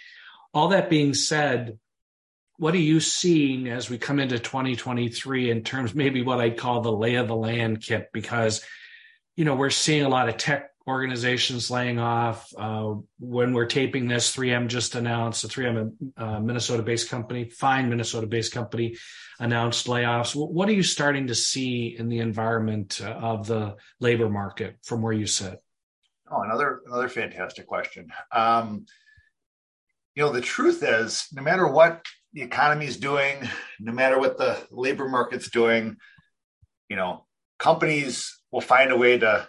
All 0.52 0.68
that 0.68 0.90
being 0.90 1.14
said, 1.14 1.78
what 2.56 2.74
are 2.74 2.78
you 2.78 3.00
seeing 3.00 3.68
as 3.68 3.90
we 3.90 3.98
come 3.98 4.20
into 4.20 4.38
2023 4.38 5.50
in 5.50 5.64
terms 5.64 5.94
maybe 5.94 6.22
what 6.22 6.40
I'd 6.40 6.56
call 6.56 6.80
the 6.80 6.92
lay 6.92 7.16
of 7.16 7.26
the 7.26 7.34
land 7.34 7.82
Kip? 7.82 8.12
Because 8.12 8.64
you 9.36 9.44
know, 9.44 9.56
we're 9.56 9.70
seeing 9.70 10.04
a 10.04 10.08
lot 10.08 10.28
of 10.28 10.36
tech 10.36 10.70
organizations 10.86 11.70
laying 11.70 11.98
off. 11.98 12.52
Uh, 12.56 12.94
when 13.18 13.54
we're 13.54 13.66
taping 13.66 14.06
this, 14.06 14.34
3M 14.34 14.68
just 14.68 14.94
announced 14.94 15.44
a 15.44 15.48
3M 15.48 15.92
uh, 16.16 16.40
Minnesota-based 16.40 17.08
company, 17.08 17.48
fine 17.48 17.88
Minnesota-based 17.88 18.52
company, 18.52 18.96
announced 19.40 19.86
layoffs. 19.86 20.34
What 20.34 20.68
are 20.68 20.72
you 20.72 20.82
starting 20.82 21.28
to 21.28 21.34
see 21.34 21.96
in 21.98 22.08
the 22.08 22.18
environment 22.18 23.00
uh, 23.02 23.10
of 23.10 23.46
the 23.46 23.76
labor 24.00 24.28
market 24.28 24.76
from 24.82 25.00
where 25.00 25.12
you 25.12 25.26
sit? 25.26 25.60
Oh, 26.30 26.42
another 26.42 26.80
another 26.86 27.08
fantastic 27.08 27.66
question. 27.66 28.08
Um, 28.32 28.86
you 30.14 30.22
know, 30.22 30.32
the 30.32 30.40
truth 30.40 30.82
is, 30.82 31.26
no 31.32 31.42
matter 31.42 31.66
what 31.66 32.04
the 32.32 32.42
economy 32.42 32.86
is 32.86 32.96
doing, 32.96 33.48
no 33.80 33.92
matter 33.92 34.18
what 34.18 34.38
the 34.38 34.58
labor 34.70 35.08
market's 35.08 35.50
doing, 35.50 35.96
you 36.88 36.96
know, 36.96 37.26
companies 37.58 38.40
will 38.50 38.60
find 38.60 38.90
a 38.90 38.96
way 38.96 39.18
to. 39.18 39.48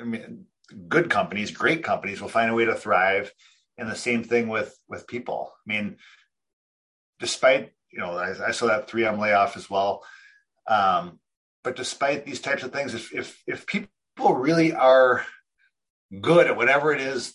I 0.00 0.04
mean, 0.04 0.46
good 0.88 1.10
companies, 1.10 1.50
great 1.50 1.82
companies 1.82 2.20
will 2.20 2.28
find 2.28 2.50
a 2.50 2.54
way 2.54 2.64
to 2.64 2.74
thrive. 2.74 3.32
And 3.76 3.90
the 3.90 3.96
same 3.96 4.22
thing 4.22 4.48
with 4.48 4.78
with 4.88 5.08
people. 5.08 5.52
I 5.66 5.72
mean, 5.72 5.96
despite 7.18 7.72
you 7.90 8.00
know, 8.00 8.12
I, 8.12 8.48
I 8.48 8.50
saw 8.50 8.66
that 8.66 8.88
3M 8.88 9.18
layoff 9.18 9.56
as 9.56 9.70
well. 9.70 10.04
Um, 10.66 11.20
but 11.62 11.76
despite 11.76 12.26
these 12.26 12.40
types 12.40 12.62
of 12.62 12.72
things, 12.72 12.94
if 12.94 13.14
if 13.14 13.42
if 13.46 13.66
people 13.66 13.88
really 14.34 14.72
are 14.72 15.24
good 16.20 16.46
at 16.46 16.56
whatever 16.56 16.92
it 16.92 17.00
is, 17.00 17.34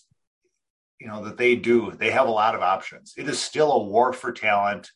you 1.00 1.08
know, 1.08 1.24
that 1.24 1.36
they 1.36 1.56
do, 1.56 1.92
they 1.92 2.10
have 2.10 2.28
a 2.28 2.32
lot 2.32 2.54
of 2.54 2.60
options. 2.60 3.14
It 3.16 3.28
is 3.28 3.38
still 3.38 3.72
a 3.72 3.84
war 3.84 4.12
for 4.12 4.32
talent 4.32 4.90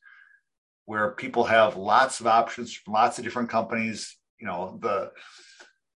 where 0.84 1.12
people 1.12 1.44
have 1.44 1.76
lots 1.76 2.20
of 2.20 2.26
options 2.26 2.74
from 2.74 2.92
lots 2.92 3.18
of 3.18 3.24
different 3.24 3.48
companies. 3.48 4.16
You 4.38 4.46
know, 4.46 4.78
the 4.80 5.12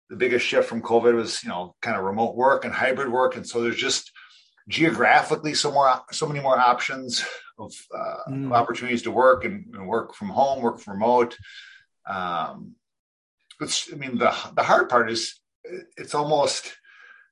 the 0.09 0.15
biggest 0.15 0.45
shift 0.45 0.69
from 0.69 0.81
COVID 0.81 1.15
was, 1.15 1.43
you 1.43 1.49
know, 1.49 1.75
kind 1.81 1.97
of 1.97 2.03
remote 2.03 2.35
work 2.35 2.65
and 2.65 2.73
hybrid 2.73 3.11
work. 3.11 3.35
And 3.35 3.47
so 3.47 3.61
there's 3.61 3.77
just 3.77 4.11
geographically 4.67 5.53
so 5.53 5.71
more, 5.71 6.01
so 6.11 6.27
many 6.27 6.39
more 6.39 6.57
options 6.57 7.25
of, 7.59 7.73
uh, 7.93 8.29
mm. 8.29 8.45
of 8.45 8.53
opportunities 8.53 9.03
to 9.03 9.11
work 9.11 9.45
and, 9.45 9.65
and, 9.73 9.87
work 9.87 10.13
from 10.13 10.29
home, 10.29 10.61
work 10.61 10.79
from 10.79 10.93
remote. 10.93 11.37
Um, 12.05 12.75
it's, 13.59 13.91
I 13.91 13.95
mean, 13.95 14.17
the, 14.17 14.33
the 14.55 14.63
hard 14.63 14.89
part 14.89 15.11
is 15.11 15.39
it's 15.97 16.15
almost 16.15 16.73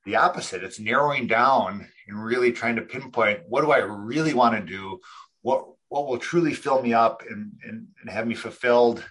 the 0.04 0.16
opposite. 0.16 0.62
It's 0.62 0.80
narrowing 0.80 1.26
down 1.26 1.88
and 2.08 2.24
really 2.24 2.52
trying 2.52 2.76
to 2.76 2.82
pinpoint 2.82 3.40
what 3.48 3.62
do 3.62 3.72
I 3.72 3.78
really 3.78 4.34
want 4.34 4.54
to 4.56 4.62
do? 4.62 5.00
What, 5.42 5.66
what 5.88 6.06
will 6.06 6.18
truly 6.18 6.52
fill 6.52 6.82
me 6.82 6.92
up 6.92 7.22
and, 7.28 7.52
and, 7.64 7.86
and 8.00 8.10
have 8.10 8.26
me 8.26 8.34
fulfilled 8.34 9.04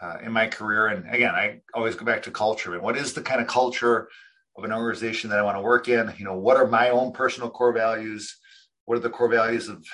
uh, 0.00 0.16
in 0.24 0.32
my 0.32 0.46
career. 0.46 0.88
And 0.88 1.08
again, 1.12 1.34
I 1.34 1.60
always 1.74 1.94
go 1.94 2.04
back 2.04 2.22
to 2.24 2.30
culture 2.30 2.74
and 2.74 2.82
what 2.82 2.96
is 2.96 3.12
the 3.12 3.22
kind 3.22 3.40
of 3.40 3.46
culture 3.46 4.08
of 4.56 4.64
an 4.64 4.72
organization 4.72 5.30
that 5.30 5.38
I 5.38 5.42
want 5.42 5.56
to 5.56 5.62
work 5.62 5.88
in? 5.88 6.12
You 6.18 6.24
know, 6.24 6.36
what 6.36 6.56
are 6.56 6.66
my 6.66 6.90
own 6.90 7.12
personal 7.12 7.50
core 7.50 7.72
values? 7.72 8.38
What 8.84 8.96
are 8.96 9.00
the 9.00 9.10
core 9.10 9.30
values 9.30 9.68
of, 9.68 9.84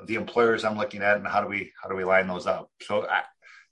of 0.00 0.06
the 0.06 0.14
employers 0.14 0.64
I'm 0.64 0.78
looking 0.78 1.02
at, 1.02 1.18
and 1.18 1.26
how 1.26 1.40
do 1.40 1.48
we 1.48 1.72
how 1.82 1.88
do 1.88 1.96
we 1.96 2.04
line 2.04 2.26
those 2.26 2.46
up? 2.46 2.70
So, 2.82 3.06
I, 3.06 3.22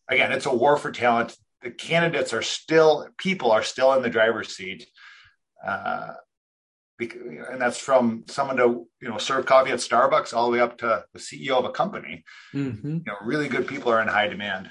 again, 0.09 0.33
it's 0.33 0.47
a 0.47 0.55
war 0.55 0.77
for 0.77 0.93
talent. 0.93 1.37
The 1.63 1.71
candidates 1.71 2.33
are 2.33 2.43
still 2.43 3.09
people 3.19 3.51
are 3.51 3.63
still 3.63 3.93
in 3.95 4.03
the 4.03 4.11
driver's 4.11 4.55
seat. 4.55 4.87
Uh, 5.67 6.13
and 7.01 7.61
that's 7.61 7.79
from 7.79 8.25
someone 8.29 8.57
to 8.59 8.87
you 9.01 9.09
know 9.09 9.19
serve 9.19 9.47
coffee 9.47 9.71
at 9.71 9.79
Starbucks 9.79 10.35
all 10.35 10.47
the 10.47 10.53
way 10.53 10.61
up 10.61 10.79
to 10.79 11.05
the 11.13 11.19
CEO 11.19 11.53
of 11.53 11.65
a 11.65 11.73
company. 11.73 12.23
Mm-hmm. 12.55 12.89
You 12.89 13.03
know, 13.07 13.17
really 13.25 13.49
good 13.49 13.67
people 13.67 13.91
are 13.91 14.01
in 14.01 14.09
high 14.09 14.29
demand. 14.29 14.71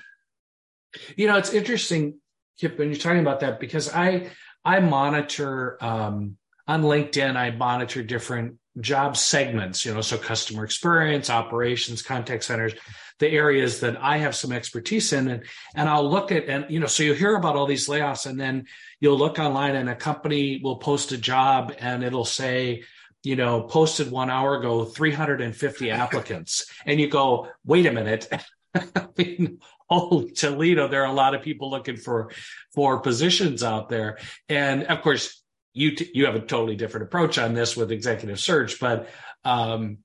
You 1.16 1.28
know, 1.28 1.38
it's 1.38 1.54
interesting, 1.54 2.20
Kip, 2.60 2.78
when 2.78 2.90
you're 2.90 3.00
talking 3.00 3.20
about 3.20 3.42
that 3.42 3.60
because 3.60 3.94
I 3.94 4.30
I 4.66 4.80
monitor 4.80 5.78
um, 5.84 6.38
on 6.68 6.84
LinkedIn. 6.84 7.36
I 7.36 7.52
monitor 7.52 8.04
different 8.04 8.58
job 8.80 9.18
segments. 9.18 9.86
You 9.86 9.94
know, 9.94 10.02
so 10.02 10.18
customer 10.18 10.64
experience, 10.64 11.30
operations, 11.30 12.02
contact 12.02 12.44
centers, 12.44 12.74
the 13.20 13.30
areas 13.30 13.82
that 13.82 14.02
I 14.02 14.18
have 14.18 14.36
some 14.36 14.52
expertise 14.52 15.14
in, 15.14 15.28
and 15.28 15.44
and 15.76 15.90
I'll 15.90 16.10
look 16.10 16.32
at 16.32 16.48
and 16.48 16.66
you 16.70 16.80
know, 16.80 16.88
so 16.88 17.04
you 17.04 17.14
hear 17.14 17.36
about 17.36 17.56
all 17.56 17.66
these 17.66 17.88
layoffs, 17.88 18.26
and 18.26 18.40
then 18.40 18.66
you'll 19.00 19.18
look 19.18 19.40
online, 19.40 19.76
and 19.76 19.90
a 19.90 19.96
company 19.96 20.62
will 20.64 20.78
post 20.78 21.12
a 21.12 21.18
job, 21.18 21.74
and 21.80 22.04
it'll 22.04 22.26
say 22.26 22.84
you 23.24 23.38
know, 23.38 23.62
posted 23.62 24.12
one 24.12 24.30
hour 24.30 24.60
ago, 24.60 24.84
350 24.84 25.92
applicants. 25.92 26.66
and 26.86 27.00
you 27.00 27.08
go, 27.08 27.48
wait 27.66 27.86
a 27.86 27.92
minute. 27.92 28.28
I 28.76 29.08
mean, 29.18 29.60
holy 29.90 30.32
Toledo, 30.32 30.88
there 30.88 31.04
are 31.04 31.12
a 31.12 31.14
lot 31.14 31.36
of 31.36 31.42
people 31.42 31.70
looking 31.70 31.98
for 31.98 32.32
for 32.74 33.00
positions 33.00 33.64
out 33.64 33.90
there, 33.90 34.18
and 34.50 34.84
of 34.84 35.02
course, 35.02 35.44
you 35.74 35.96
t- 35.96 36.12
you 36.14 36.26
have 36.26 36.36
a 36.36 36.40
totally 36.40 36.76
different 36.76 37.08
approach 37.08 37.38
on 37.38 37.54
this 37.54 37.76
with 37.76 37.92
executive 37.92 38.40
search, 38.40 38.80
but 38.80 39.10
um, 39.44 40.00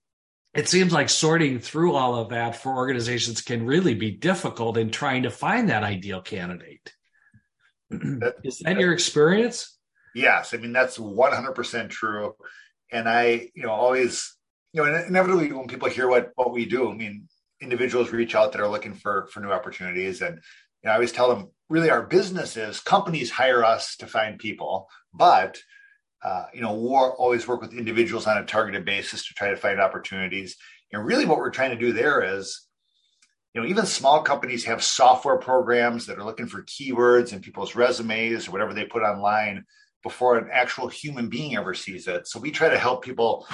it 0.54 0.68
seems 0.68 0.92
like 0.92 1.08
sorting 1.08 1.58
through 1.58 1.94
all 1.94 2.16
of 2.16 2.30
that 2.30 2.56
for 2.56 2.74
organizations 2.74 3.42
can 3.42 3.66
really 3.66 3.94
be 3.94 4.10
difficult 4.10 4.76
in 4.76 4.90
trying 4.90 5.24
to 5.24 5.30
find 5.30 5.68
that 5.68 5.84
ideal 5.84 6.20
candidate. 6.20 6.92
Is 8.42 8.58
that 8.64 8.78
your 8.78 8.92
experience? 8.92 9.78
Yes, 10.14 10.54
I 10.54 10.56
mean 10.56 10.72
that's 10.72 10.98
100% 10.98 11.90
true, 11.90 12.34
and 12.90 13.08
I 13.08 13.50
you 13.54 13.62
know 13.62 13.70
always 13.70 14.36
you 14.72 14.84
know 14.84 15.04
inevitably 15.06 15.52
when 15.52 15.68
people 15.68 15.88
hear 15.88 16.08
what 16.08 16.32
what 16.34 16.52
we 16.52 16.66
do, 16.66 16.90
I 16.90 16.94
mean 16.94 17.28
individuals 17.60 18.10
reach 18.10 18.34
out 18.34 18.52
that 18.52 18.60
are 18.60 18.68
looking 18.68 18.94
for 18.94 19.28
for 19.32 19.40
new 19.40 19.50
opportunities 19.50 20.22
and 20.22 20.40
you 20.82 20.86
know, 20.86 20.92
I 20.92 20.94
always 20.94 21.12
tell 21.12 21.28
them 21.28 21.50
really 21.68 21.90
our 21.90 22.02
business 22.02 22.56
is 22.56 22.80
companies 22.80 23.30
hire 23.30 23.64
us 23.64 23.96
to 23.96 24.06
find 24.06 24.38
people, 24.38 24.88
but 25.12 25.58
uh, 26.22 26.46
you 26.52 26.60
know, 26.60 26.74
we 26.74 26.88
always 26.88 27.46
work 27.46 27.60
with 27.60 27.74
individuals 27.74 28.26
on 28.26 28.38
a 28.38 28.44
targeted 28.44 28.84
basis 28.84 29.26
to 29.26 29.34
try 29.34 29.50
to 29.50 29.56
find 29.56 29.80
opportunities. 29.80 30.56
And 30.92 31.04
really, 31.04 31.24
what 31.24 31.38
we're 31.38 31.50
trying 31.50 31.70
to 31.70 31.76
do 31.76 31.92
there 31.92 32.22
is, 32.36 32.66
you 33.54 33.60
know, 33.60 33.66
even 33.66 33.86
small 33.86 34.22
companies 34.22 34.64
have 34.64 34.82
software 34.82 35.36
programs 35.36 36.06
that 36.06 36.18
are 36.18 36.24
looking 36.24 36.46
for 36.46 36.62
keywords 36.64 37.32
in 37.32 37.40
people's 37.40 37.76
resumes 37.76 38.48
or 38.48 38.50
whatever 38.50 38.74
they 38.74 38.84
put 38.84 39.02
online 39.02 39.64
before 40.02 40.38
an 40.38 40.48
actual 40.52 40.88
human 40.88 41.28
being 41.28 41.56
ever 41.56 41.74
sees 41.74 42.08
it. 42.08 42.26
So 42.26 42.40
we 42.40 42.50
try 42.50 42.68
to 42.68 42.78
help 42.78 43.04
people 43.04 43.46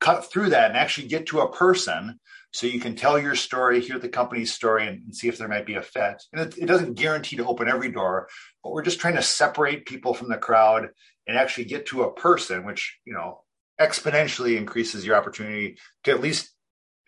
cut 0.00 0.30
through 0.30 0.50
that 0.50 0.70
and 0.70 0.78
actually 0.78 1.08
get 1.08 1.26
to 1.26 1.40
a 1.40 1.52
person 1.52 2.18
so 2.52 2.66
you 2.66 2.80
can 2.80 2.96
tell 2.96 3.18
your 3.18 3.34
story, 3.34 3.80
hear 3.80 3.98
the 3.98 4.08
company's 4.08 4.52
story, 4.52 4.86
and, 4.86 5.02
and 5.04 5.14
see 5.14 5.28
if 5.28 5.38
there 5.38 5.48
might 5.48 5.66
be 5.66 5.74
a 5.74 5.82
fit. 5.82 6.22
And 6.32 6.40
it, 6.40 6.58
it, 6.58 6.66
doesn't 6.66 6.94
guarantee 6.94 7.36
to 7.36 7.46
open 7.46 7.68
every 7.68 7.92
door, 7.92 8.28
but 8.62 8.72
we're 8.72 8.82
just 8.82 9.00
trying 9.00 9.16
to 9.16 9.22
separate 9.22 9.86
people 9.86 10.14
from 10.14 10.28
the 10.28 10.38
crowd 10.38 10.88
and 11.26 11.36
actually 11.36 11.64
get 11.64 11.86
to 11.86 12.04
a 12.04 12.12
person, 12.12 12.64
which 12.64 12.98
you 13.04 13.12
know 13.12 13.42
exponentially 13.80 14.56
increases 14.56 15.04
your 15.04 15.16
opportunity 15.16 15.78
to 16.04 16.10
at 16.10 16.20
least 16.20 16.50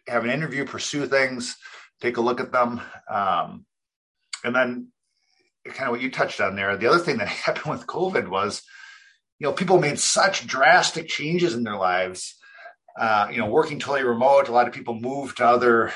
have 0.06 0.24
an 0.24 0.30
interview, 0.30 0.64
pursue 0.64 1.06
things, 1.06 1.56
take 2.00 2.16
a 2.16 2.20
look 2.20 2.40
at 2.40 2.52
them, 2.52 2.80
um, 3.10 3.64
and 4.44 4.54
then 4.54 4.88
kind 5.64 5.88
of 5.88 5.92
what 5.92 6.00
you 6.00 6.10
touched 6.10 6.40
on 6.40 6.54
there. 6.54 6.76
The 6.76 6.88
other 6.88 6.98
thing 6.98 7.18
that 7.18 7.28
happened 7.28 7.72
with 7.72 7.86
COVID 7.86 8.28
was, 8.28 8.62
you 9.38 9.46
know, 9.46 9.52
people 9.52 9.78
made 9.78 9.98
such 9.98 10.46
drastic 10.46 11.08
changes 11.08 11.54
in 11.54 11.64
their 11.64 11.76
lives 11.76 12.36
uh, 12.98 13.28
you 13.30 13.38
know, 13.38 13.46
working 13.46 13.78
totally 13.78 14.04
remote. 14.04 14.48
A 14.48 14.52
lot 14.52 14.68
of 14.68 14.74
people 14.74 14.94
move 14.94 15.34
to 15.36 15.44
other, 15.44 15.92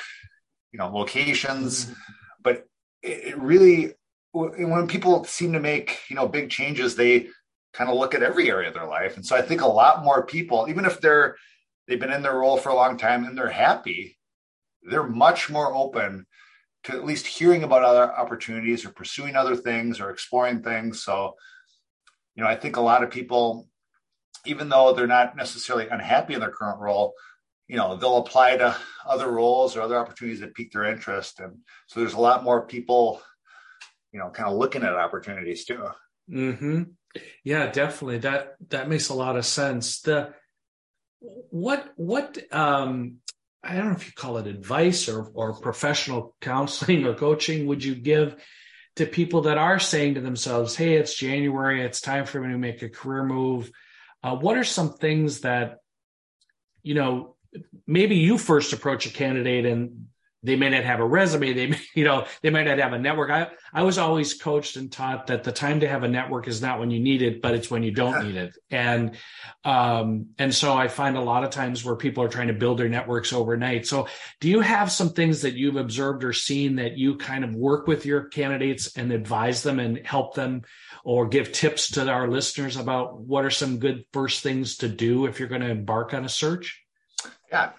you 0.72 0.78
know, 0.78 0.88
locations, 0.88 1.86
mm-hmm. 1.86 1.92
but 2.42 2.66
it, 3.02 3.28
it 3.28 3.38
really, 3.38 3.92
when 4.32 4.88
people 4.88 5.24
seem 5.24 5.52
to 5.52 5.60
make, 5.60 6.00
you 6.08 6.16
know, 6.16 6.26
big 6.26 6.50
changes, 6.50 6.96
they 6.96 7.28
kind 7.72 7.90
of 7.90 7.96
look 7.96 8.14
at 8.14 8.22
every 8.22 8.50
area 8.50 8.68
of 8.68 8.74
their 8.74 8.86
life. 8.86 9.16
And 9.16 9.24
so 9.24 9.36
I 9.36 9.42
think 9.42 9.60
a 9.60 9.66
lot 9.66 10.04
more 10.04 10.26
people, 10.26 10.66
even 10.68 10.84
if 10.84 11.00
they're, 11.00 11.36
they've 11.86 12.00
been 12.00 12.12
in 12.12 12.22
their 12.22 12.38
role 12.38 12.56
for 12.56 12.70
a 12.70 12.74
long 12.74 12.96
time 12.96 13.24
and 13.24 13.36
they're 13.36 13.48
happy, 13.48 14.16
they're 14.82 15.02
much 15.02 15.50
more 15.50 15.74
open 15.74 16.26
to 16.84 16.92
at 16.92 17.04
least 17.04 17.26
hearing 17.26 17.62
about 17.62 17.82
other 17.82 18.12
opportunities 18.12 18.84
or 18.84 18.90
pursuing 18.90 19.36
other 19.36 19.56
things 19.56 20.00
or 20.00 20.10
exploring 20.10 20.62
things. 20.62 21.02
So, 21.02 21.34
you 22.34 22.42
know, 22.42 22.48
I 22.48 22.56
think 22.56 22.76
a 22.76 22.80
lot 22.80 23.02
of 23.02 23.10
people 23.10 23.68
even 24.46 24.68
though 24.68 24.92
they're 24.92 25.06
not 25.06 25.36
necessarily 25.36 25.88
unhappy 25.88 26.34
in 26.34 26.40
their 26.40 26.50
current 26.50 26.80
role, 26.80 27.14
you 27.68 27.76
know, 27.76 27.96
they'll 27.96 28.18
apply 28.18 28.56
to 28.56 28.76
other 29.06 29.30
roles 29.30 29.76
or 29.76 29.82
other 29.82 29.98
opportunities 29.98 30.40
that 30.40 30.54
pique 30.54 30.72
their 30.72 30.84
interest. 30.84 31.40
And 31.40 31.58
so 31.86 32.00
there's 32.00 32.14
a 32.14 32.20
lot 32.20 32.44
more 32.44 32.66
people, 32.66 33.22
you 34.12 34.20
know, 34.20 34.30
kind 34.30 34.48
of 34.48 34.56
looking 34.56 34.82
at 34.82 34.94
opportunities 34.94 35.64
too. 35.64 35.88
Hmm. 36.28 36.82
Yeah, 37.42 37.70
definitely. 37.70 38.18
That 38.18 38.56
that 38.70 38.88
makes 38.88 39.08
a 39.08 39.14
lot 39.14 39.36
of 39.36 39.46
sense. 39.46 40.00
The 40.00 40.34
what 41.50 41.92
what 41.96 42.38
um 42.52 43.16
I 43.62 43.76
don't 43.76 43.86
know 43.86 43.96
if 43.96 44.06
you 44.06 44.12
call 44.12 44.38
it 44.38 44.46
advice 44.46 45.08
or 45.08 45.30
or 45.32 45.54
professional 45.54 46.34
counseling 46.40 47.06
or 47.06 47.14
coaching 47.14 47.66
would 47.66 47.84
you 47.84 47.94
give 47.94 48.36
to 48.96 49.06
people 49.06 49.42
that 49.42 49.58
are 49.58 49.78
saying 49.78 50.14
to 50.14 50.20
themselves, 50.20 50.76
"Hey, 50.76 50.94
it's 50.94 51.14
January. 51.14 51.82
It's 51.82 52.00
time 52.00 52.26
for 52.26 52.40
me 52.40 52.52
to 52.52 52.58
make 52.58 52.82
a 52.82 52.88
career 52.88 53.24
move." 53.24 53.70
Uh, 54.24 54.34
what 54.34 54.56
are 54.56 54.64
some 54.64 54.94
things 54.94 55.42
that, 55.42 55.80
you 56.82 56.94
know, 56.94 57.36
maybe 57.86 58.16
you 58.16 58.38
first 58.38 58.72
approach 58.72 59.04
a 59.04 59.10
candidate 59.10 59.66
and 59.66 60.06
they 60.44 60.56
may 60.56 60.68
not 60.68 60.84
have 60.84 61.00
a 61.00 61.06
resume 61.06 61.52
they 61.52 61.66
may, 61.66 61.80
you 61.94 62.04
know 62.04 62.26
they 62.42 62.50
might 62.50 62.64
not 62.64 62.78
have 62.78 62.92
a 62.92 62.98
network. 62.98 63.30
I 63.30 63.48
i 63.72 63.82
was 63.82 63.98
always 63.98 64.34
coached 64.34 64.76
and 64.76 64.92
taught 64.92 65.26
that 65.28 65.42
the 65.42 65.52
time 65.52 65.80
to 65.80 65.88
have 65.88 66.04
a 66.04 66.08
network 66.08 66.46
is 66.46 66.62
not 66.62 66.78
when 66.78 66.90
you 66.90 67.00
need 67.00 67.22
it 67.22 67.42
but 67.42 67.54
it's 67.54 67.70
when 67.70 67.82
you 67.82 67.90
don't 67.90 68.24
need 68.24 68.36
it. 68.36 68.56
And 68.70 69.16
um 69.64 70.26
and 70.38 70.54
so 70.54 70.74
i 70.74 70.88
find 70.88 71.16
a 71.16 71.20
lot 71.20 71.44
of 71.44 71.50
times 71.50 71.84
where 71.84 71.96
people 71.96 72.22
are 72.22 72.28
trying 72.28 72.48
to 72.48 72.54
build 72.54 72.78
their 72.78 72.88
networks 72.88 73.32
overnight. 73.32 73.86
So 73.86 74.06
do 74.40 74.48
you 74.48 74.60
have 74.60 74.92
some 74.92 75.10
things 75.10 75.42
that 75.42 75.54
you've 75.54 75.76
observed 75.76 76.22
or 76.22 76.32
seen 76.32 76.76
that 76.76 76.96
you 76.96 77.16
kind 77.16 77.44
of 77.44 77.54
work 77.54 77.86
with 77.86 78.06
your 78.06 78.24
candidates 78.24 78.96
and 78.96 79.10
advise 79.10 79.62
them 79.62 79.80
and 79.80 80.06
help 80.06 80.34
them 80.34 80.62
or 81.04 81.28
give 81.28 81.52
tips 81.52 81.92
to 81.92 82.08
our 82.08 82.28
listeners 82.28 82.76
about 82.76 83.20
what 83.20 83.44
are 83.44 83.50
some 83.50 83.78
good 83.78 84.04
first 84.12 84.42
things 84.42 84.78
to 84.78 84.88
do 84.88 85.26
if 85.26 85.38
you're 85.38 85.48
going 85.48 85.60
to 85.60 85.70
embark 85.70 86.14
on 86.14 86.24
a 86.24 86.28
search 86.28 86.83
yeah, 87.54 87.70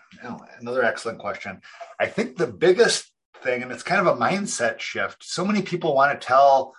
another 0.61 0.85
excellent 0.85 1.19
question. 1.19 1.61
I 1.99 2.05
think 2.05 2.37
the 2.37 2.47
biggest 2.47 3.11
thing, 3.43 3.61
and 3.61 3.73
it's 3.73 3.83
kind 3.83 3.99
of 3.99 4.07
a 4.07 4.19
mindset 4.19 4.79
shift. 4.79 5.17
So 5.21 5.43
many 5.43 5.61
people 5.61 5.93
want 5.93 6.19
to 6.19 6.25
tell, 6.25 6.73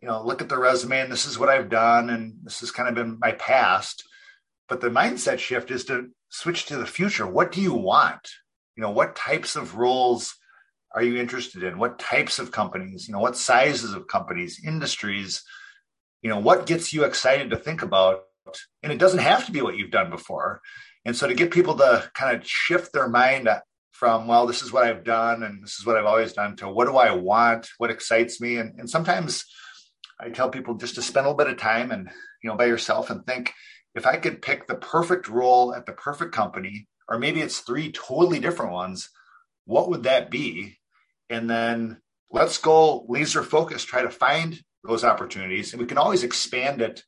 you 0.00 0.08
know, 0.08 0.24
look 0.24 0.40
at 0.40 0.48
the 0.48 0.56
resume 0.56 1.00
and 1.00 1.12
this 1.12 1.26
is 1.26 1.38
what 1.38 1.50
I've 1.50 1.68
done 1.68 2.08
and 2.08 2.38
this 2.42 2.60
has 2.60 2.70
kind 2.70 2.88
of 2.88 2.94
been 2.94 3.18
my 3.20 3.32
past. 3.32 4.04
But 4.70 4.80
the 4.80 4.88
mindset 4.88 5.38
shift 5.38 5.70
is 5.70 5.84
to 5.86 6.08
switch 6.30 6.64
to 6.66 6.78
the 6.78 6.86
future. 6.86 7.26
What 7.26 7.52
do 7.52 7.60
you 7.60 7.74
want? 7.74 8.30
You 8.74 8.82
know, 8.82 8.90
what 8.90 9.16
types 9.16 9.54
of 9.54 9.76
roles 9.76 10.34
are 10.94 11.02
you 11.02 11.18
interested 11.18 11.62
in? 11.62 11.78
What 11.78 11.98
types 11.98 12.38
of 12.38 12.52
companies? 12.52 13.06
You 13.06 13.12
know, 13.12 13.20
what 13.20 13.36
sizes 13.36 13.92
of 13.92 14.06
companies, 14.06 14.62
industries? 14.64 15.42
You 16.22 16.30
know, 16.30 16.38
what 16.38 16.66
gets 16.66 16.94
you 16.94 17.04
excited 17.04 17.50
to 17.50 17.56
think 17.56 17.82
about? 17.82 18.22
And 18.82 18.90
it 18.90 18.98
doesn't 18.98 19.20
have 19.20 19.44
to 19.44 19.52
be 19.52 19.60
what 19.60 19.76
you've 19.76 19.90
done 19.90 20.08
before. 20.08 20.62
And 21.04 21.16
so 21.16 21.26
to 21.26 21.34
get 21.34 21.50
people 21.50 21.76
to 21.76 22.10
kind 22.14 22.36
of 22.36 22.46
shift 22.46 22.92
their 22.92 23.08
mind 23.08 23.48
from, 23.92 24.26
well, 24.26 24.46
this 24.46 24.62
is 24.62 24.72
what 24.72 24.84
I've 24.84 25.04
done 25.04 25.42
and 25.42 25.62
this 25.62 25.78
is 25.78 25.86
what 25.86 25.96
I've 25.96 26.06
always 26.06 26.32
done 26.32 26.56
to 26.56 26.68
what 26.68 26.86
do 26.86 26.96
I 26.96 27.12
want? 27.12 27.68
What 27.78 27.90
excites 27.90 28.40
me? 28.40 28.56
And, 28.56 28.78
and 28.78 28.88
sometimes 28.88 29.44
I 30.18 30.30
tell 30.30 30.50
people 30.50 30.74
just 30.74 30.94
to 30.96 31.02
spend 31.02 31.26
a 31.26 31.30
little 31.30 31.44
bit 31.44 31.52
of 31.52 31.58
time 31.58 31.90
and, 31.90 32.10
you 32.42 32.50
know, 32.50 32.56
by 32.56 32.66
yourself 32.66 33.10
and 33.10 33.26
think 33.26 33.52
if 33.94 34.06
I 34.06 34.16
could 34.16 34.42
pick 34.42 34.66
the 34.66 34.74
perfect 34.74 35.28
role 35.28 35.74
at 35.74 35.86
the 35.86 35.92
perfect 35.92 36.32
company, 36.32 36.86
or 37.08 37.18
maybe 37.18 37.40
it's 37.40 37.60
three 37.60 37.90
totally 37.90 38.38
different 38.38 38.72
ones, 38.72 39.10
what 39.64 39.88
would 39.90 40.04
that 40.04 40.30
be? 40.30 40.78
And 41.28 41.48
then 41.48 41.98
let's 42.30 42.58
go 42.58 43.04
laser 43.08 43.42
focus, 43.42 43.84
try 43.84 44.02
to 44.02 44.10
find 44.10 44.60
those 44.84 45.04
opportunities. 45.04 45.72
And 45.72 45.80
we 45.80 45.86
can 45.86 45.98
always 45.98 46.24
expand 46.24 46.80
it 46.80 47.02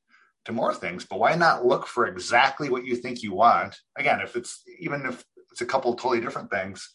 to 0.45 0.53
more 0.53 0.75
things, 0.75 1.05
but 1.05 1.19
why 1.19 1.35
not 1.35 1.65
look 1.65 1.87
for 1.87 2.07
exactly 2.07 2.69
what 2.69 2.85
you 2.85 2.97
think 2.97 3.23
you 3.23 3.35
want? 3.35 3.77
Again, 3.97 4.21
if 4.21 4.37
it's 4.37 4.63
even 4.79 5.07
if 5.07 5.25
it's 5.51 5.61
a 5.61 5.67
couple 5.67 5.95
totally 5.95 6.21
different 6.21 6.51
things, 6.51 6.91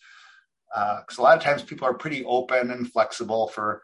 because 0.70 1.20
uh, 1.20 1.22
a 1.22 1.24
lot 1.24 1.38
of 1.38 1.44
times 1.44 1.64
people 1.64 1.88
are 1.88 1.94
pretty 1.94 2.26
open 2.26 2.72
and 2.72 2.92
flexible 2.92 3.48
for 3.48 3.84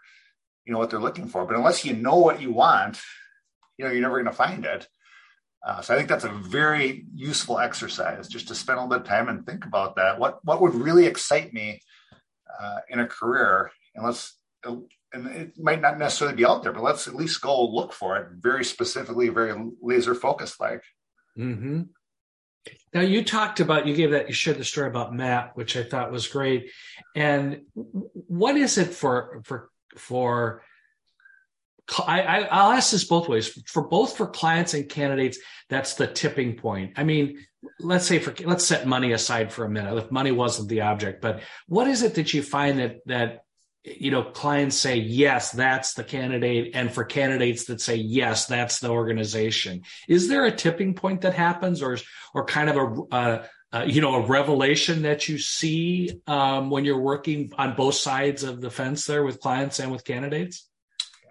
you 0.66 0.74
know 0.74 0.80
what 0.80 0.90
they're 0.90 1.00
looking 1.00 1.28
for. 1.28 1.46
But 1.46 1.56
unless 1.56 1.86
you 1.86 1.94
know 1.94 2.18
what 2.18 2.42
you 2.42 2.52
want, 2.52 3.00
you 3.78 3.86
know 3.86 3.92
you're 3.92 4.02
never 4.02 4.22
going 4.22 4.26
to 4.26 4.38
find 4.38 4.66
it. 4.66 4.88
Uh, 5.66 5.82
so 5.82 5.94
I 5.94 5.98
think 5.98 6.10
that's 6.10 6.26
a 6.26 6.30
very 6.30 7.06
useful 7.16 7.58
exercise, 7.58 8.28
just 8.28 8.50
to 8.50 8.56
spend 8.56 8.80
a 8.80 8.82
little 8.82 8.98
bit 8.98 9.04
of 9.04 9.08
time 9.08 9.30
and 9.30 9.46
think 9.46 9.66
about 9.66 9.96
that. 9.96 10.20
What 10.20 10.40
what 10.44 10.62
would 10.62 10.76
really 10.76 11.06
excite 11.06 11.54
me 11.54 11.82
uh, 12.60 12.80
in 12.90 13.00
a 13.00 13.08
career? 13.08 13.72
And 13.96 14.06
let's 14.06 14.38
and 15.14 15.28
it 15.28 15.60
might 15.60 15.82
not 15.82 16.00
necessarily 16.00 16.36
be 16.36 16.46
out 16.46 16.64
there, 16.64 16.74
but 16.74 16.84
let's 16.84 17.08
at 17.08 17.16
least 17.16 17.42
go 17.42 17.66
look 17.66 17.94
for 17.94 18.18
it 18.18 18.28
very 18.40 18.66
specifically, 18.66 19.30
very 19.30 19.54
laser 19.82 20.16
focused 20.16 20.60
like. 20.60 20.84
Mm-hmm. 21.38 21.84
Now 22.94 23.02
you 23.02 23.24
talked 23.24 23.60
about 23.60 23.88
you 23.88 23.96
gave 23.96 24.12
that 24.12 24.28
you 24.28 24.34
shared 24.34 24.58
the 24.58 24.64
story 24.64 24.88
about 24.88 25.14
Matt, 25.14 25.56
which 25.56 25.76
I 25.76 25.84
thought 25.84 26.12
was 26.12 26.28
great. 26.28 26.72
And 27.16 27.62
what 27.74 28.56
is 28.56 28.78
it 28.78 28.94
for 28.94 29.42
for 29.44 29.70
for 29.98 30.64
I, 32.08 32.22
I 32.22 32.66
will 32.66 32.74
ask 32.74 32.92
this 32.92 33.04
both 33.04 33.28
ways 33.28 33.48
for 33.68 33.86
both 33.88 34.16
for 34.16 34.28
clients 34.28 34.74
and 34.74 34.88
candidates. 34.88 35.38
That's 35.70 35.96
the 35.96 36.08
tipping 36.08 36.56
point. 36.56 36.94
I 36.96 37.04
mean, 37.04 37.40
let's 37.80 38.06
say 38.06 38.20
for 38.20 38.34
let's 38.46 38.66
set 38.66 38.88
money 38.88 39.12
aside 39.12 39.52
for 39.52 39.66
a 39.66 39.70
minute. 39.70 39.98
If 39.98 40.12
money 40.12 40.32
wasn't 40.32 40.70
the 40.70 40.82
object, 40.82 41.22
but 41.22 41.42
what 41.68 41.88
is 41.88 42.02
it 42.02 42.16
that 42.16 42.34
you 42.34 42.42
find 42.42 42.80
that 42.80 42.98
that 43.08 43.44
you 43.84 44.12
know 44.12 44.24
clients 44.24 44.78
say 44.78 44.98
yes 44.98 45.52
that's 45.52 45.94
the 45.94 46.04
candidate 46.04 46.72
and 46.74 46.92
for 46.92 47.04
candidates 47.04 47.66
that 47.66 47.82
say 47.82 47.96
yes 47.96 48.46
that's 48.46 48.80
the 48.80 48.90
organization. 48.90 49.84
Is 50.08 50.30
there 50.30 50.46
a 50.46 50.52
tipping 50.52 50.94
point 50.94 51.22
that 51.22 51.34
happens 51.34 51.82
or 51.82 51.98
or 52.34 52.46
kind 52.46 52.70
of 52.70 52.78
a 52.78 53.16
uh, 53.16 53.46
uh, 53.74 53.84
you 53.86 54.02
know 54.02 54.16
a 54.16 54.26
revelation 54.26 55.02
that 55.02 55.28
you 55.28 55.38
see 55.38 56.22
um, 56.28 56.70
when 56.70 56.86
you're 56.86 57.00
working 57.00 57.52
on 57.58 57.76
both 57.76 57.96
sides 57.96 58.44
of 58.44 58.62
the 58.62 58.70
fence 58.70 59.06
there 59.06 59.24
with 59.24 59.40
clients 59.42 59.80
and 59.80 59.92
with 59.92 60.06
candidates? 60.06 60.70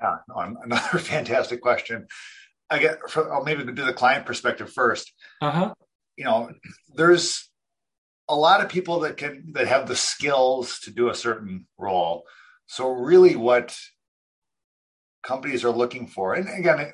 Yeah 0.00 0.16
no, 0.28 0.56
another 0.62 0.98
fantastic 0.98 1.62
question. 1.62 2.06
I 2.68 2.78
get 2.78 2.98
i'll 3.16 3.44
maybe 3.44 3.64
do 3.64 3.84
the 3.84 3.94
client 3.94 4.26
perspective 4.26 4.70
first. 4.70 5.10
Uh-huh. 5.40 5.74
You 6.16 6.24
know 6.24 6.50
there's 6.94 7.48
a 8.28 8.36
lot 8.36 8.62
of 8.62 8.68
people 8.68 9.00
that 9.00 9.16
can 9.16 9.52
that 9.52 9.68
have 9.68 9.88
the 9.88 9.96
skills 9.96 10.80
to 10.80 10.90
do 10.90 11.08
a 11.08 11.14
certain 11.14 11.66
role 11.78 12.24
so 12.72 12.90
really 12.90 13.36
what 13.36 13.76
companies 15.22 15.62
are 15.62 15.70
looking 15.70 16.06
for, 16.06 16.32
and 16.32 16.48
again, 16.48 16.90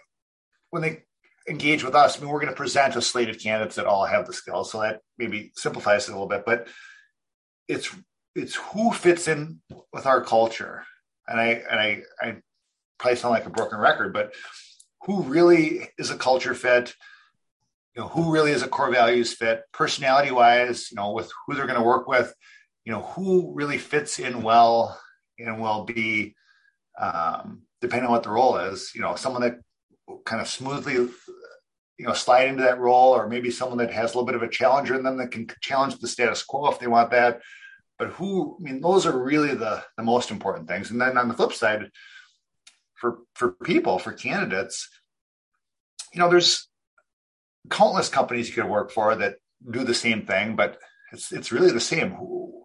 when 0.71 0.83
they 0.83 1.05
engage 1.49 1.85
with 1.85 1.95
us, 1.95 2.19
I 2.19 2.21
mean, 2.21 2.31
we're 2.31 2.41
going 2.41 2.53
to 2.53 2.57
present 2.57 2.97
a 2.97 3.01
slate 3.01 3.29
of 3.29 3.39
candidates 3.39 3.77
that 3.77 3.87
all 3.87 4.05
have 4.05 4.27
the 4.27 4.33
skills. 4.33 4.73
So 4.73 4.81
that 4.81 5.03
maybe 5.19 5.53
simplifies 5.55 6.09
it 6.09 6.11
a 6.11 6.15
little 6.15 6.27
bit, 6.27 6.43
but 6.45 6.67
it's 7.69 7.95
it's 8.35 8.57
who 8.57 8.91
fits 8.91 9.29
in 9.29 9.61
with 9.93 10.05
our 10.05 10.21
culture. 10.21 10.83
And 11.29 11.39
I 11.39 11.63
and 11.71 11.79
I 11.79 12.03
I 12.21 12.37
probably 12.99 13.17
sound 13.17 13.35
like 13.35 13.47
a 13.47 13.51
broken 13.51 13.79
record, 13.79 14.13
but 14.13 14.35
who 15.03 15.23
really 15.23 15.91
is 15.97 16.11
a 16.11 16.17
culture 16.17 16.55
fit? 16.55 16.93
You 17.95 18.03
know, 18.03 18.09
who 18.09 18.33
really 18.33 18.51
is 18.51 18.65
a 18.65 18.69
core 18.69 18.91
values 18.91 19.33
fit, 19.33 19.63
personality 19.73 20.33
wise, 20.33 20.91
you 20.91 20.97
know, 20.97 21.13
with 21.13 21.31
who 21.47 21.55
they're 21.55 21.69
going 21.69 21.79
to 21.79 21.87
work 21.87 22.09
with, 22.09 22.35
you 22.85 22.91
know, 22.91 23.03
who 23.03 23.55
really 23.55 23.79
fits 23.79 24.19
in 24.19 24.43
well 24.43 24.99
and 25.39 25.61
will 25.61 25.85
be, 25.85 26.35
um, 26.99 27.63
depending 27.81 28.07
on 28.07 28.13
what 28.13 28.23
the 28.23 28.31
role 28.31 28.57
is, 28.57 28.93
you 28.95 29.01
know, 29.01 29.15
someone 29.15 29.43
that 29.43 29.59
kind 30.25 30.41
of 30.41 30.49
smoothly, 30.49 30.95
you 30.95 32.07
know, 32.07 32.13
slide 32.13 32.49
into 32.49 32.63
that 32.63 32.79
role, 32.79 33.15
or 33.15 33.29
maybe 33.29 33.51
someone 33.51 33.79
that 33.79 33.93
has 33.93 34.13
a 34.13 34.19
little 34.19 34.27
bit 34.27 34.35
of 34.35 34.43
a 34.43 34.49
challenger 34.49 34.95
in 34.95 35.03
them 35.03 35.19
that 35.19 35.31
can 35.31 35.47
challenge 35.61 35.99
the 35.99 36.09
status 36.09 36.43
quo 36.43 36.71
if 36.71 36.79
they 36.79 36.87
want 36.87 37.11
that. 37.11 37.41
But 37.99 38.09
who, 38.11 38.57
I 38.59 38.63
mean, 38.63 38.81
those 38.81 39.07
are 39.07 39.17
really 39.17 39.55
the 39.55 39.85
the 39.97 40.05
most 40.05 40.31
important 40.31 40.69
things. 40.69 40.91
And 40.91 41.01
then 41.01 41.19
on 41.19 41.29
the 41.29 41.35
flip 41.35 41.53
side, 41.53 41.91
for 42.95 43.19
for 43.35 43.53
people, 43.53 43.99
for 43.99 44.13
candidates, 44.13 44.89
you 46.13 46.21
know, 46.21 46.31
there's 46.31 46.69
countless 47.71 48.09
companies 48.09 48.49
you 48.49 48.55
could 48.55 48.71
work 48.71 48.91
for 48.91 49.15
that 49.17 49.37
do 49.69 49.85
the 49.85 49.95
same 49.95 50.27
thing, 50.27 50.57
but 50.57 50.79
it's 51.13 51.33
it's 51.33 51.53
really 51.53 51.73
the 51.73 51.81
same. 51.81 52.13
Who 52.13 52.65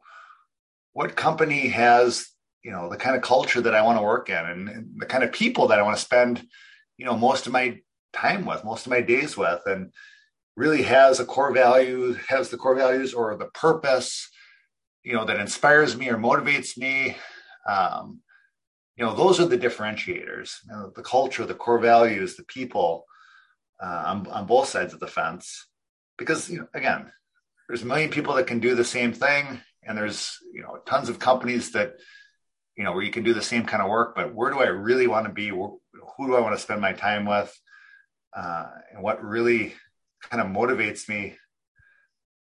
what 0.93 1.15
company 1.15 1.69
has 1.69 2.27
you 2.63 2.71
know 2.71 2.89
the 2.89 2.97
kind 2.97 3.15
of 3.15 3.21
culture 3.21 3.61
that 3.61 3.75
I 3.75 3.81
want 3.81 3.97
to 3.97 4.03
work 4.03 4.29
in 4.29 4.35
and, 4.35 4.69
and 4.69 4.91
the 4.97 5.05
kind 5.05 5.23
of 5.23 5.31
people 5.31 5.67
that 5.67 5.79
I 5.79 5.83
want 5.83 5.97
to 5.97 6.03
spend 6.03 6.47
you 6.97 7.05
know 7.05 7.17
most 7.17 7.47
of 7.47 7.53
my 7.53 7.79
time 8.13 8.45
with, 8.45 8.63
most 8.63 8.85
of 8.85 8.91
my 8.91 9.01
days 9.01 9.35
with, 9.35 9.61
and 9.65 9.91
really 10.55 10.83
has 10.83 11.19
a 11.19 11.25
core 11.25 11.51
value, 11.51 12.13
has 12.27 12.49
the 12.49 12.57
core 12.57 12.75
values 12.75 13.13
or 13.13 13.35
the 13.35 13.47
purpose, 13.47 14.29
you 15.03 15.13
know, 15.13 15.25
that 15.25 15.39
inspires 15.39 15.97
me 15.97 16.09
or 16.09 16.17
motivates 16.17 16.77
me. 16.77 17.17
Um, 17.67 18.21
you 18.95 19.03
know, 19.03 19.15
those 19.15 19.39
are 19.39 19.47
the 19.47 19.57
differentiators. 19.57 20.59
You 20.67 20.71
know, 20.71 20.91
the 20.95 21.01
culture, 21.01 21.45
the 21.45 21.55
core 21.55 21.79
values, 21.79 22.35
the 22.35 22.43
people 22.43 23.05
uh, 23.83 24.03
on, 24.05 24.27
on 24.27 24.45
both 24.45 24.69
sides 24.69 24.93
of 24.93 24.99
the 24.99 25.07
fence. 25.07 25.67
Because 26.17 26.49
you 26.49 26.59
know, 26.59 26.67
again, 26.75 27.11
there's 27.67 27.81
a 27.81 27.87
million 27.87 28.11
people 28.11 28.35
that 28.35 28.47
can 28.47 28.59
do 28.59 28.75
the 28.75 28.83
same 28.83 29.13
thing, 29.13 29.59
and 29.81 29.97
there's 29.97 30.37
you 30.53 30.61
know 30.61 30.77
tons 30.85 31.09
of 31.09 31.17
companies 31.17 31.71
that 31.71 31.95
you 32.77 32.83
know, 32.83 32.91
where 32.91 33.03
you 33.03 33.11
can 33.11 33.23
do 33.23 33.33
the 33.33 33.41
same 33.41 33.65
kind 33.65 33.83
of 33.83 33.89
work, 33.89 34.15
but 34.15 34.33
where 34.33 34.51
do 34.51 34.59
I 34.59 34.67
really 34.67 35.07
want 35.07 35.27
to 35.27 35.31
be? 35.31 35.49
Who 35.49 35.79
do 36.19 36.35
I 36.35 36.41
want 36.41 36.55
to 36.55 36.61
spend 36.61 36.81
my 36.81 36.93
time 36.93 37.25
with? 37.25 37.53
Uh, 38.35 38.67
and 38.91 39.03
what 39.03 39.23
really 39.23 39.73
kind 40.29 40.41
of 40.41 40.47
motivates 40.47 41.07
me 41.07 41.35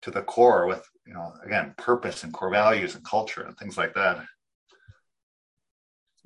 to 0.02 0.10
the 0.10 0.22
core 0.22 0.66
with, 0.66 0.84
you 1.06 1.14
know, 1.14 1.32
again, 1.44 1.74
purpose 1.76 2.24
and 2.24 2.32
core 2.32 2.50
values 2.50 2.94
and 2.94 3.04
culture 3.04 3.42
and 3.42 3.56
things 3.56 3.76
like 3.76 3.94
that. 3.94 4.24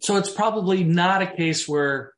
So 0.03 0.17
it's 0.17 0.31
probably 0.31 0.83
not 0.83 1.21
a 1.21 1.27
case 1.27 1.69
where, 1.69 2.15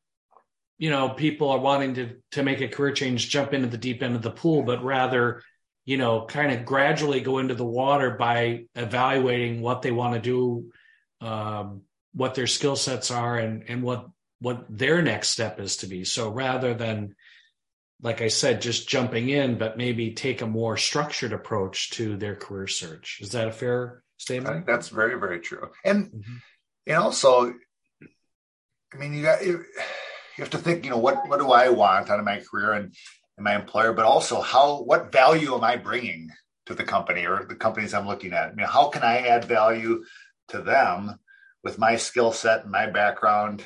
you 0.79 0.91
know, 0.91 1.11
people 1.11 1.51
are 1.51 1.59
wanting 1.59 1.95
to 1.95 2.17
to 2.33 2.45
make 2.45 2.61
a 2.61 2.69
career 2.69 2.93
change, 2.93 3.29
jump 3.29 3.53
into 3.53 3.69
the 3.69 3.79
deep 3.79 4.03
end 4.03 4.15
of 4.15 4.23
the 4.23 4.31
pool, 4.31 4.63
but 4.63 4.85
rather, 4.85 5.43
you 5.85 5.97
know, 5.97 6.27
kind 6.27 6.53
of 6.53 6.65
gradually 6.65 7.21
go 7.21 7.39
into 7.39 7.55
the 7.55 7.65
water 7.65 8.11
by 8.11 8.67
evaluating 8.77 9.61
what 9.61 9.83
they 9.83 9.91
want 9.91 10.15
to 10.15 10.21
do 10.21 10.71
um, 11.23 11.83
what 12.13 12.35
their 12.35 12.47
skill 12.47 12.77
sets 12.77 13.11
are 13.11 13.39
and 13.39 13.65
and 13.69 13.83
what 13.83 14.09
what 14.41 14.67
their 14.69 15.03
next 15.03 15.31
step 15.31 15.61
is 15.61 15.79
to 15.79 15.87
be. 15.87 16.05
So 16.05 16.29
rather 16.31 16.75
than 16.75 17.15
like 18.03 18.21
I 18.21 18.29
said, 18.29 18.61
just 18.61 18.89
jumping 18.89 19.29
in, 19.29 19.59
but 19.59 19.79
maybe 19.79 20.11
take 20.11 20.43
a 20.43 20.47
more 20.47 20.77
structured 20.77 21.33
approach 21.33 21.91
to 21.91 22.17
their 22.17 22.35
career 22.35 22.67
search. 22.67 23.21
Is 23.23 23.31
that 23.31 23.47
a 23.47 23.53
fair 23.53 24.03
statement? 24.17 24.67
That's 24.67 24.89
very, 24.89 25.19
very 25.19 25.39
true. 25.39 25.71
And 25.85 26.07
mm-hmm. 26.07 26.37
and 26.89 26.97
also, 26.97 27.55
I 28.93 28.97
mean, 28.97 29.15
you 29.15 29.23
got 29.23 29.47
you, 29.47 29.65
have 30.39 30.51
to 30.51 30.59
think. 30.59 30.85
You 30.85 30.91
know, 30.91 30.99
what 30.99 31.29
what 31.29 31.39
do 31.39 31.53
I 31.53 31.69
want 31.69 32.11
out 32.11 32.19
of 32.19 32.25
my 32.25 32.41
career 32.41 32.73
and, 32.73 32.93
and 33.37 33.45
my 33.45 33.55
employer, 33.55 33.93
but 33.93 34.05
also 34.05 34.41
how 34.41 34.83
what 34.83 35.13
value 35.13 35.55
am 35.55 35.63
I 35.63 35.77
bringing 35.77 36.31
to 36.67 36.75
the 36.75 36.85
company 36.85 37.27
or 37.27 37.45
the 37.49 37.55
companies 37.55 37.95
I'm 37.95 38.09
looking 38.09 38.33
at? 38.33 38.49
I 38.49 38.55
mean, 38.55 38.67
how 38.67 38.89
can 38.89 39.05
I 39.05 39.19
add 39.19 39.45
value 39.45 40.05
to 40.53 40.63
them 40.63 41.19
with 41.63 41.79
my 41.79 41.97
skill 41.97 42.33
set 42.33 42.63
and 42.63 42.71
my 42.71 42.87
background? 42.87 43.65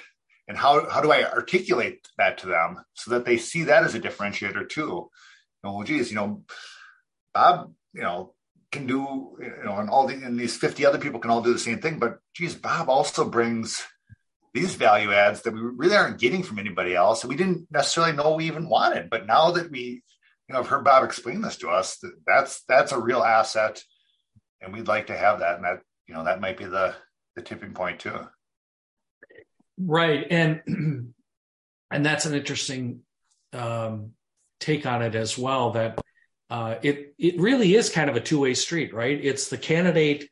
And 0.49 0.57
how 0.57 0.89
how 0.89 1.01
do 1.01 1.13
I 1.13 1.25
articulate 1.25 2.07
that 2.19 2.39
to 2.39 2.47
them 2.47 2.79
so 2.95 3.11
that 3.13 3.25
they 3.25 3.37
see 3.37 3.65
that 3.65 3.85
as 3.85 3.95
a 3.95 4.01
differentiator 4.01 4.69
too? 4.69 5.11
Know, 5.63 5.75
well, 5.75 5.85
geez, 5.85 6.11
you 6.11 6.17
know, 6.17 6.45
Bob, 7.35 7.73
you 7.93 8.03
know, 8.03 8.35
can 8.71 8.87
do, 8.87 9.37
you 9.41 9.65
know, 9.65 9.77
and 9.77 9.91
all 9.91 10.07
the, 10.07 10.15
and 10.15 10.39
these 10.39 10.57
50 10.57 10.85
other 10.87 10.99
people 10.99 11.21
can 11.21 11.31
all 11.31 11.43
do 11.43 11.53
the 11.53 11.59
same 11.59 11.81
thing. 11.81 11.99
But 11.99 12.19
geez, 12.35 12.55
Bob 12.55 12.89
also 12.89 13.29
brings 13.29 13.85
these 14.55 14.75
value 14.75 15.13
adds 15.13 15.43
that 15.43 15.55
we 15.55 15.61
really 15.61 15.97
aren't 15.97 16.21
getting 16.21 16.43
from 16.43 16.59
anybody 16.59 16.95
else. 16.95 17.23
And 17.23 17.31
we 17.31 17.37
didn't 17.37 17.67
necessarily 17.71 18.13
know 18.13 18.35
we 18.35 18.47
even 18.47 18.69
wanted. 18.69 19.11
But 19.11 19.27
now 19.27 19.51
that 19.53 19.71
we, 19.71 20.03
you 20.49 20.53
know, 20.53 20.59
have 20.59 20.69
heard 20.69 20.85
Bob 20.85 21.05
explain 21.05 21.43
this 21.43 21.57
to 21.59 21.69
us, 21.69 22.03
that's, 22.27 22.63
that's 22.69 22.93
a 22.93 23.01
real 23.01 23.23
asset. 23.23 23.83
And 24.61 24.73
we'd 24.73 24.89
like 24.89 25.09
to 25.09 25.17
have 25.17 25.41
that. 25.41 25.57
And 25.57 25.65
that, 25.65 25.81
you 26.07 26.15
know, 26.15 26.25
that 26.25 26.41
might 26.41 26.57
be 26.57 26.65
the, 26.65 26.95
the 27.35 27.43
tipping 27.43 27.73
point 27.73 28.01
too. 28.01 28.19
Right. 29.79 30.27
And, 30.31 30.63
and 31.91 32.07
that's 32.07 32.27
an 32.27 32.35
interesting 32.35 33.01
um, 33.53 34.13
take 34.61 34.87
on 34.87 35.03
it 35.03 35.15
as 35.15 35.37
well 35.37 35.73
that 35.73 36.01
uh, 36.49 36.77
it 36.83 37.15
it 37.19 37.41
really 37.41 37.75
is 37.75 37.91
kind 37.91 38.09
of 38.09 38.17
a 38.17 38.21
two 38.21 38.39
way 38.41 38.55
street, 38.55 38.95
right? 38.95 39.19
It's 39.21 39.49
the 39.49 39.59
candidate 39.59 40.29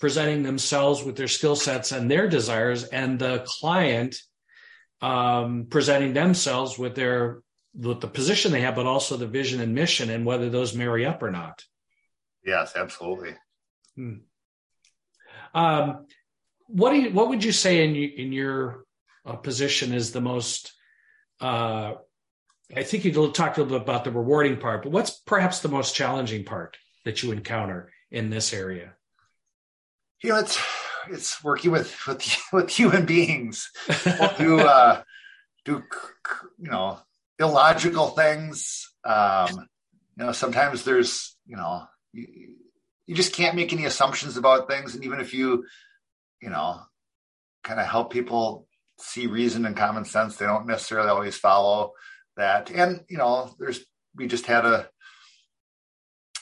presenting 0.00 0.42
themselves 0.42 1.04
with 1.04 1.16
their 1.16 1.28
skill 1.28 1.56
sets 1.56 1.92
and 1.92 2.10
their 2.10 2.28
desires, 2.28 2.84
and 2.84 3.18
the 3.18 3.44
client 3.46 4.16
um, 5.00 5.66
presenting 5.70 6.12
themselves 6.12 6.76
with 6.76 6.94
their 6.94 7.40
with 7.74 8.00
the 8.00 8.08
position 8.08 8.50
they 8.50 8.62
have, 8.62 8.74
but 8.74 8.86
also 8.86 9.16
the 9.16 9.26
vision 9.26 9.60
and 9.60 9.74
mission, 9.74 10.10
and 10.10 10.26
whether 10.26 10.50
those 10.50 10.74
marry 10.74 11.06
up 11.06 11.22
or 11.22 11.30
not. 11.30 11.62
Yes, 12.44 12.72
absolutely. 12.76 13.36
Hmm. 13.96 14.16
Um, 15.54 16.06
what 16.66 16.90
do 16.90 17.00
you, 17.00 17.10
what 17.10 17.28
would 17.28 17.44
you 17.44 17.52
say 17.52 17.84
in 17.84 17.94
in 17.94 18.32
your 18.32 18.84
uh, 19.24 19.36
position 19.36 19.92
is 19.92 20.12
the 20.12 20.20
most 20.20 20.72
uh, 21.40 21.94
I 22.74 22.82
think 22.82 23.04
you 23.04 23.12
talked 23.30 23.58
a 23.58 23.62
little 23.62 23.78
bit 23.78 23.82
about 23.82 24.04
the 24.04 24.10
rewarding 24.10 24.56
part, 24.56 24.82
but 24.82 24.92
what's 24.92 25.10
perhaps 25.10 25.60
the 25.60 25.68
most 25.68 25.94
challenging 25.94 26.44
part 26.44 26.76
that 27.04 27.22
you 27.22 27.32
encounter 27.32 27.92
in 28.10 28.30
this 28.30 28.52
area? 28.52 28.94
You 30.22 30.30
know, 30.30 30.38
it's 30.38 30.58
it's 31.10 31.44
working 31.44 31.70
with 31.70 31.94
with 32.06 32.42
with 32.52 32.70
human 32.70 33.04
beings. 33.04 33.70
who 34.38 34.60
uh, 34.60 35.02
do 35.64 35.82
you 36.58 36.70
know 36.70 36.98
illogical 37.38 38.08
things? 38.08 38.90
Um, 39.04 39.68
you 40.16 40.24
know, 40.24 40.32
sometimes 40.32 40.84
there's 40.84 41.36
you 41.46 41.56
know 41.56 41.86
you, 43.06 43.14
just 43.14 43.32
can't 43.32 43.56
make 43.56 43.72
any 43.72 43.84
assumptions 43.84 44.36
about 44.36 44.68
things, 44.68 44.94
and 44.94 45.04
even 45.04 45.20
if 45.20 45.34
you 45.34 45.64
you 46.40 46.50
know 46.50 46.80
kind 47.62 47.80
of 47.80 47.86
help 47.86 48.12
people 48.12 48.66
see 48.98 49.26
reason 49.26 49.66
and 49.66 49.76
common 49.76 50.04
sense, 50.04 50.36
they 50.36 50.46
don't 50.46 50.66
necessarily 50.66 51.08
always 51.08 51.36
follow 51.36 51.92
that. 52.36 52.70
And 52.70 53.04
you 53.08 53.18
know, 53.18 53.54
there's 53.58 53.84
we 54.14 54.26
just 54.26 54.46
had 54.46 54.64
a 54.64 54.88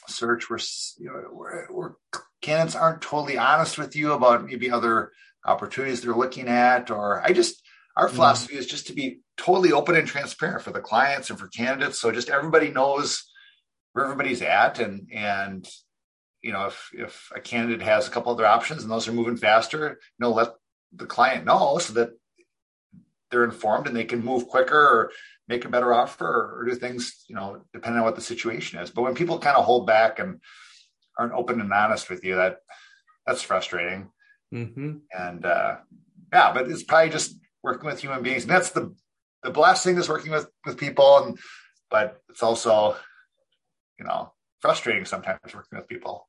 search 0.08 0.50
where 0.50 0.58
you 0.98 1.06
know 1.06 1.28
where, 1.32 1.68
where 1.70 1.96
candidates 2.40 2.76
aren't 2.76 3.02
totally 3.02 3.38
honest 3.38 3.78
with 3.78 3.96
you 3.96 4.12
about 4.12 4.44
maybe 4.44 4.70
other 4.70 5.12
opportunities 5.44 6.00
they're 6.00 6.14
looking 6.14 6.48
at, 6.48 6.90
or 6.90 7.22
I 7.22 7.32
just 7.32 7.62
our 7.96 8.06
mm-hmm. 8.06 8.16
philosophy 8.16 8.56
is 8.56 8.66
just 8.66 8.88
to 8.88 8.92
be 8.92 9.20
totally 9.36 9.72
open 9.72 9.96
and 9.96 10.06
transparent 10.06 10.62
for 10.62 10.72
the 10.72 10.80
clients 10.80 11.30
and 11.30 11.38
for 11.38 11.48
candidates, 11.48 12.00
so 12.00 12.12
just 12.12 12.30
everybody 12.30 12.70
knows 12.70 13.24
where 13.92 14.04
everybody's 14.04 14.42
at, 14.42 14.78
and 14.78 15.08
and 15.12 15.68
you 16.42 16.52
know 16.52 16.66
if 16.66 16.90
if 16.92 17.32
a 17.34 17.40
candidate 17.40 17.82
has 17.82 18.06
a 18.06 18.10
couple 18.10 18.32
other 18.32 18.46
options 18.46 18.82
and 18.82 18.90
those 18.90 19.08
are 19.08 19.12
moving 19.12 19.36
faster, 19.36 19.98
you 20.18 20.24
know 20.24 20.30
let 20.30 20.54
the 20.94 21.06
client 21.06 21.44
know 21.44 21.78
so 21.78 21.94
that 21.94 22.10
they're 23.30 23.44
informed 23.44 23.86
and 23.86 23.96
they 23.96 24.04
can 24.04 24.24
move 24.24 24.46
quicker 24.46 24.76
or 24.76 25.12
make 25.48 25.64
a 25.64 25.68
better 25.68 25.92
offer 25.92 26.26
or, 26.26 26.60
or 26.60 26.64
do 26.66 26.74
things, 26.74 27.24
you 27.28 27.34
know, 27.34 27.62
depending 27.72 27.98
on 27.98 28.04
what 28.04 28.14
the 28.14 28.20
situation 28.20 28.78
is. 28.78 28.90
But 28.90 29.02
when 29.02 29.14
people 29.14 29.38
kind 29.38 29.56
of 29.56 29.64
hold 29.64 29.86
back 29.86 30.18
and 30.18 30.40
aren't 31.18 31.32
open 31.32 31.60
and 31.60 31.72
honest 31.72 32.10
with 32.10 32.24
you, 32.24 32.36
that 32.36 32.58
that's 33.26 33.42
frustrating. 33.42 34.10
Mm-hmm. 34.52 34.98
And 35.18 35.44
uh, 35.44 35.76
yeah, 36.32 36.52
but 36.52 36.70
it's 36.70 36.82
probably 36.82 37.10
just 37.10 37.36
working 37.62 37.86
with 37.86 38.00
human 38.00 38.22
beings. 38.22 38.42
And 38.42 38.50
that's 38.50 38.70
the 38.70 38.94
the 39.42 39.50
blessing 39.50 39.96
is 39.96 40.08
working 40.08 40.32
with 40.32 40.48
with 40.64 40.78
people, 40.78 41.18
and 41.18 41.38
but 41.90 42.20
it's 42.28 42.42
also, 42.42 42.96
you 43.98 44.04
know, 44.04 44.32
frustrating 44.60 45.04
sometimes 45.04 45.40
working 45.54 45.78
with 45.78 45.88
people. 45.88 46.28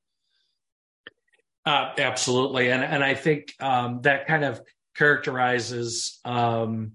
Uh, 1.65 1.91
absolutely, 1.97 2.71
and 2.71 2.84
and 2.84 3.04
I 3.04 3.13
think 3.13 3.54
um, 3.60 4.02
that 4.02 4.28
kind 4.28 4.43
of 4.43 4.62
characterizes 4.95 6.19
um, 6.26 6.93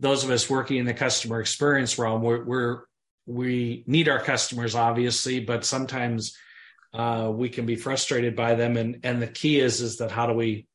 those 0.00 0.24
of 0.24 0.30
us 0.30 0.50
working 0.50 0.78
in 0.78 0.86
the 0.86 0.94
customer 0.94 1.40
experience 1.40 1.98
realm. 1.98 2.22
We're, 2.22 2.44
we're 2.44 2.80
we 3.26 3.84
need 3.86 4.08
our 4.08 4.20
customers, 4.20 4.74
obviously, 4.74 5.40
but 5.40 5.64
sometimes 5.64 6.36
uh, 6.92 7.30
we 7.32 7.48
can 7.48 7.66
be 7.66 7.76
frustrated 7.76 8.34
by 8.34 8.54
them. 8.54 8.76
And 8.76 9.00
and 9.04 9.22
the 9.22 9.28
key 9.28 9.60
is 9.60 9.80
is 9.80 9.98
that 9.98 10.10
how 10.10 10.26
do 10.26 10.34
we 10.34 10.66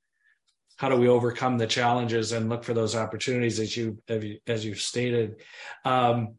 how 0.78 0.90
do 0.90 0.96
we 0.96 1.08
overcome 1.08 1.58
the 1.58 1.68
challenges 1.68 2.32
and 2.32 2.50
look 2.50 2.64
for 2.64 2.74
those 2.74 2.96
opportunities 2.96 3.60
as 3.60 3.76
you 3.76 4.02
as 4.48 4.66
you've 4.66 4.82
stated. 4.82 5.38
Um, 5.84 6.36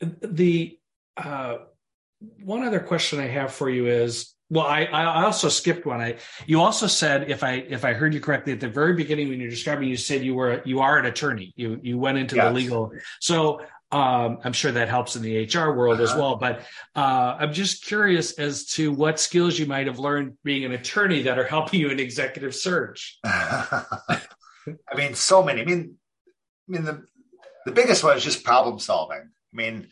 the 0.00 0.78
uh, 1.16 1.56
one 2.42 2.64
other 2.64 2.80
question 2.80 3.18
I 3.18 3.26
have 3.26 3.52
for 3.52 3.68
you 3.68 3.86
is 3.86 4.35
well, 4.48 4.66
I, 4.66 4.84
I 4.84 5.24
also 5.24 5.48
skipped 5.48 5.86
one. 5.86 6.00
I 6.00 6.16
you 6.46 6.60
also 6.60 6.86
said 6.86 7.30
if 7.30 7.42
I 7.42 7.54
if 7.54 7.84
I 7.84 7.94
heard 7.94 8.14
you 8.14 8.20
correctly 8.20 8.52
at 8.52 8.60
the 8.60 8.68
very 8.68 8.94
beginning 8.94 9.28
when 9.28 9.40
you're 9.40 9.50
describing, 9.50 9.88
you 9.88 9.96
said 9.96 10.22
you 10.22 10.34
were 10.34 10.62
you 10.64 10.80
are 10.80 10.98
an 10.98 11.06
attorney. 11.06 11.52
You 11.56 11.80
you 11.82 11.98
went 11.98 12.18
into 12.18 12.36
yes. 12.36 12.46
the 12.46 12.52
legal. 12.52 12.92
So 13.20 13.60
um, 13.90 14.38
I'm 14.44 14.52
sure 14.52 14.72
that 14.72 14.88
helps 14.88 15.16
in 15.16 15.22
the 15.22 15.44
HR 15.44 15.72
world 15.72 16.00
uh-huh. 16.00 16.12
as 16.12 16.14
well. 16.14 16.36
But 16.36 16.60
uh, 16.94 17.36
I'm 17.38 17.52
just 17.52 17.84
curious 17.84 18.32
as 18.32 18.66
to 18.72 18.92
what 18.92 19.18
skills 19.18 19.58
you 19.58 19.66
might 19.66 19.86
have 19.86 19.98
learned 19.98 20.36
being 20.44 20.64
an 20.64 20.72
attorney 20.72 21.22
that 21.22 21.38
are 21.38 21.44
helping 21.44 21.80
you 21.80 21.90
in 21.90 21.98
executive 21.98 22.54
search. 22.54 23.18
I 23.24 24.20
mean, 24.96 25.14
so 25.14 25.42
many. 25.42 25.62
I 25.62 25.64
mean, 25.64 25.96
I 26.68 26.72
mean 26.72 26.84
the 26.84 27.04
the 27.64 27.72
biggest 27.72 28.04
one 28.04 28.16
is 28.16 28.22
just 28.22 28.44
problem 28.44 28.78
solving. 28.78 29.18
I 29.18 29.56
mean, 29.56 29.88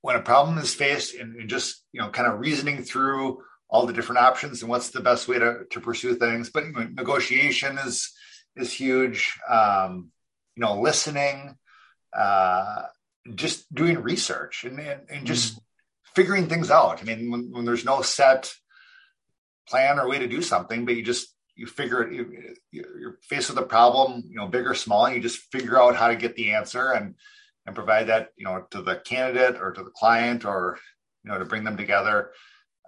when 0.00 0.16
a 0.16 0.22
problem 0.22 0.58
is 0.58 0.74
faced 0.74 1.14
and, 1.14 1.36
and, 1.36 1.50
just 1.50 1.84
you 1.92 2.00
know 2.00 2.10
kind 2.10 2.30
of 2.30 2.40
reasoning 2.40 2.82
through 2.82 3.42
all 3.68 3.86
the 3.86 3.92
different 3.92 4.20
options 4.20 4.62
and 4.62 4.70
what's 4.70 4.90
the 4.90 5.00
best 5.00 5.28
way 5.28 5.38
to, 5.38 5.64
to 5.70 5.80
pursue 5.80 6.14
things. 6.14 6.50
But 6.50 6.64
you 6.66 6.72
know, 6.72 6.88
negotiation 6.94 7.78
is 7.78 8.12
is 8.56 8.72
huge. 8.72 9.38
Um, 9.48 10.10
you 10.58 10.64
know 10.64 10.80
listening 10.80 11.56
uh, 12.12 12.82
just 13.34 13.72
doing 13.72 14.02
research 14.02 14.64
and, 14.64 14.80
and, 14.80 15.02
and 15.08 15.26
just 15.26 15.54
mm. 15.54 15.60
figuring 16.16 16.48
things 16.48 16.70
out. 16.70 17.00
I 17.00 17.04
mean 17.04 17.30
when, 17.30 17.52
when 17.52 17.64
there's 17.64 17.84
no 17.84 18.02
set 18.02 18.52
plan 19.68 19.98
or 19.98 20.08
way 20.08 20.18
to 20.18 20.26
do 20.26 20.42
something 20.42 20.84
but 20.84 20.96
you 20.96 21.02
just 21.02 21.28
you 21.54 21.66
figure 21.66 22.02
it 22.02 22.12
you, 22.12 22.50
you're 22.72 23.18
faced 23.22 23.50
with 23.50 23.58
a 23.58 23.66
problem 23.66 24.24
you 24.26 24.36
know 24.36 24.48
big 24.48 24.66
or 24.66 24.74
small 24.74 25.04
and 25.06 25.14
you 25.14 25.20
just 25.20 25.52
figure 25.52 25.78
out 25.78 25.94
how 25.94 26.08
to 26.08 26.16
get 26.16 26.34
the 26.34 26.52
answer. 26.54 26.90
And 26.90 27.14
and 27.68 27.74
provide 27.74 28.06
that 28.06 28.30
you 28.36 28.44
know 28.44 28.64
to 28.70 28.80
the 28.80 28.96
candidate 28.96 29.60
or 29.60 29.72
to 29.72 29.84
the 29.84 29.90
client 29.90 30.46
or 30.46 30.78
you 31.22 31.30
know 31.30 31.38
to 31.38 31.44
bring 31.44 31.64
them 31.64 31.76
together. 31.76 32.30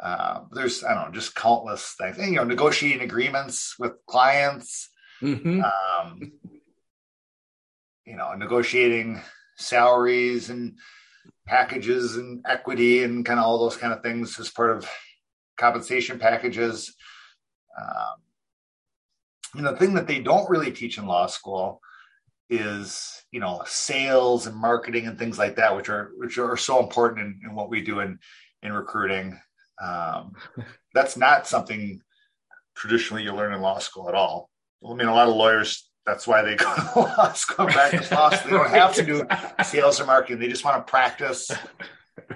Uh, 0.03 0.41
there's 0.53 0.83
i 0.83 0.95
don't 0.95 1.05
know 1.05 1.13
just 1.13 1.35
countless 1.35 1.95
things. 2.01 2.17
And, 2.17 2.31
you 2.31 2.37
know 2.37 2.45
negotiating 2.45 3.03
agreements 3.03 3.77
with 3.79 3.93
clients 4.07 4.89
mm-hmm. 5.23 5.61
um, 5.61 6.33
you 8.07 8.17
know 8.17 8.33
negotiating 8.33 9.21
salaries 9.59 10.49
and 10.49 10.79
packages 11.47 12.17
and 12.17 12.43
equity 12.49 13.05
and 13.05 13.27
kind 13.27 13.39
of 13.39 13.45
all 13.45 13.59
those 13.59 13.77
kind 13.77 13.93
of 13.93 14.03
things 14.03 14.41
as 14.41 14.49
part 14.49 14.75
of 14.75 14.89
compensation 15.59 16.19
packages. 16.19 16.95
Um, 17.79 18.15
and 19.57 19.67
the 19.67 19.77
thing 19.77 19.95
that 19.95 20.07
they 20.07 20.21
don't 20.21 20.49
really 20.49 20.71
teach 20.73 20.97
in 20.97 21.07
law 21.07 21.27
school 21.27 21.83
is 22.49 23.20
you 23.33 23.41
know 23.41 23.63
sales 23.67 24.47
and 24.47 24.57
marketing 24.57 25.07
and 25.07 25.19
things 25.19 25.39
like 25.39 25.57
that 25.57 25.77
which 25.77 25.89
are 25.89 26.13
which 26.17 26.39
are 26.39 26.57
so 26.57 26.81
important 26.81 27.21
in, 27.21 27.41
in 27.49 27.55
what 27.55 27.71
we 27.71 27.81
do 27.81 28.01
in 28.01 28.19
in 28.63 28.73
recruiting. 28.73 29.39
Um, 29.83 30.33
that's 30.95 31.17
not 31.17 31.47
something 31.47 32.01
traditionally 32.77 33.23
you 33.23 33.35
learn 33.35 33.53
in 33.53 33.61
law 33.61 33.79
school 33.79 34.09
at 34.09 34.15
all. 34.15 34.51
I 34.89 34.95
mean 34.95 35.09
a 35.09 35.15
lot 35.15 35.29
of 35.29 35.37
lawyers 35.37 35.89
that's 36.07 36.27
why 36.27 36.43
they 36.43 36.57
go 36.57 36.75
to 36.75 37.01
law 37.01 37.33
school 37.33 37.67
practice 37.67 38.11
law 38.11 38.31
school. 38.31 38.51
they 38.51 38.57
don't 38.57 38.71
have 38.71 38.95
to 38.95 39.05
do 39.05 39.25
sales 39.65 40.01
or 40.01 40.07
marketing. 40.07 40.41
They 40.41 40.49
just 40.49 40.65
want 40.65 40.85
to 40.85 40.91
practice 40.91 41.51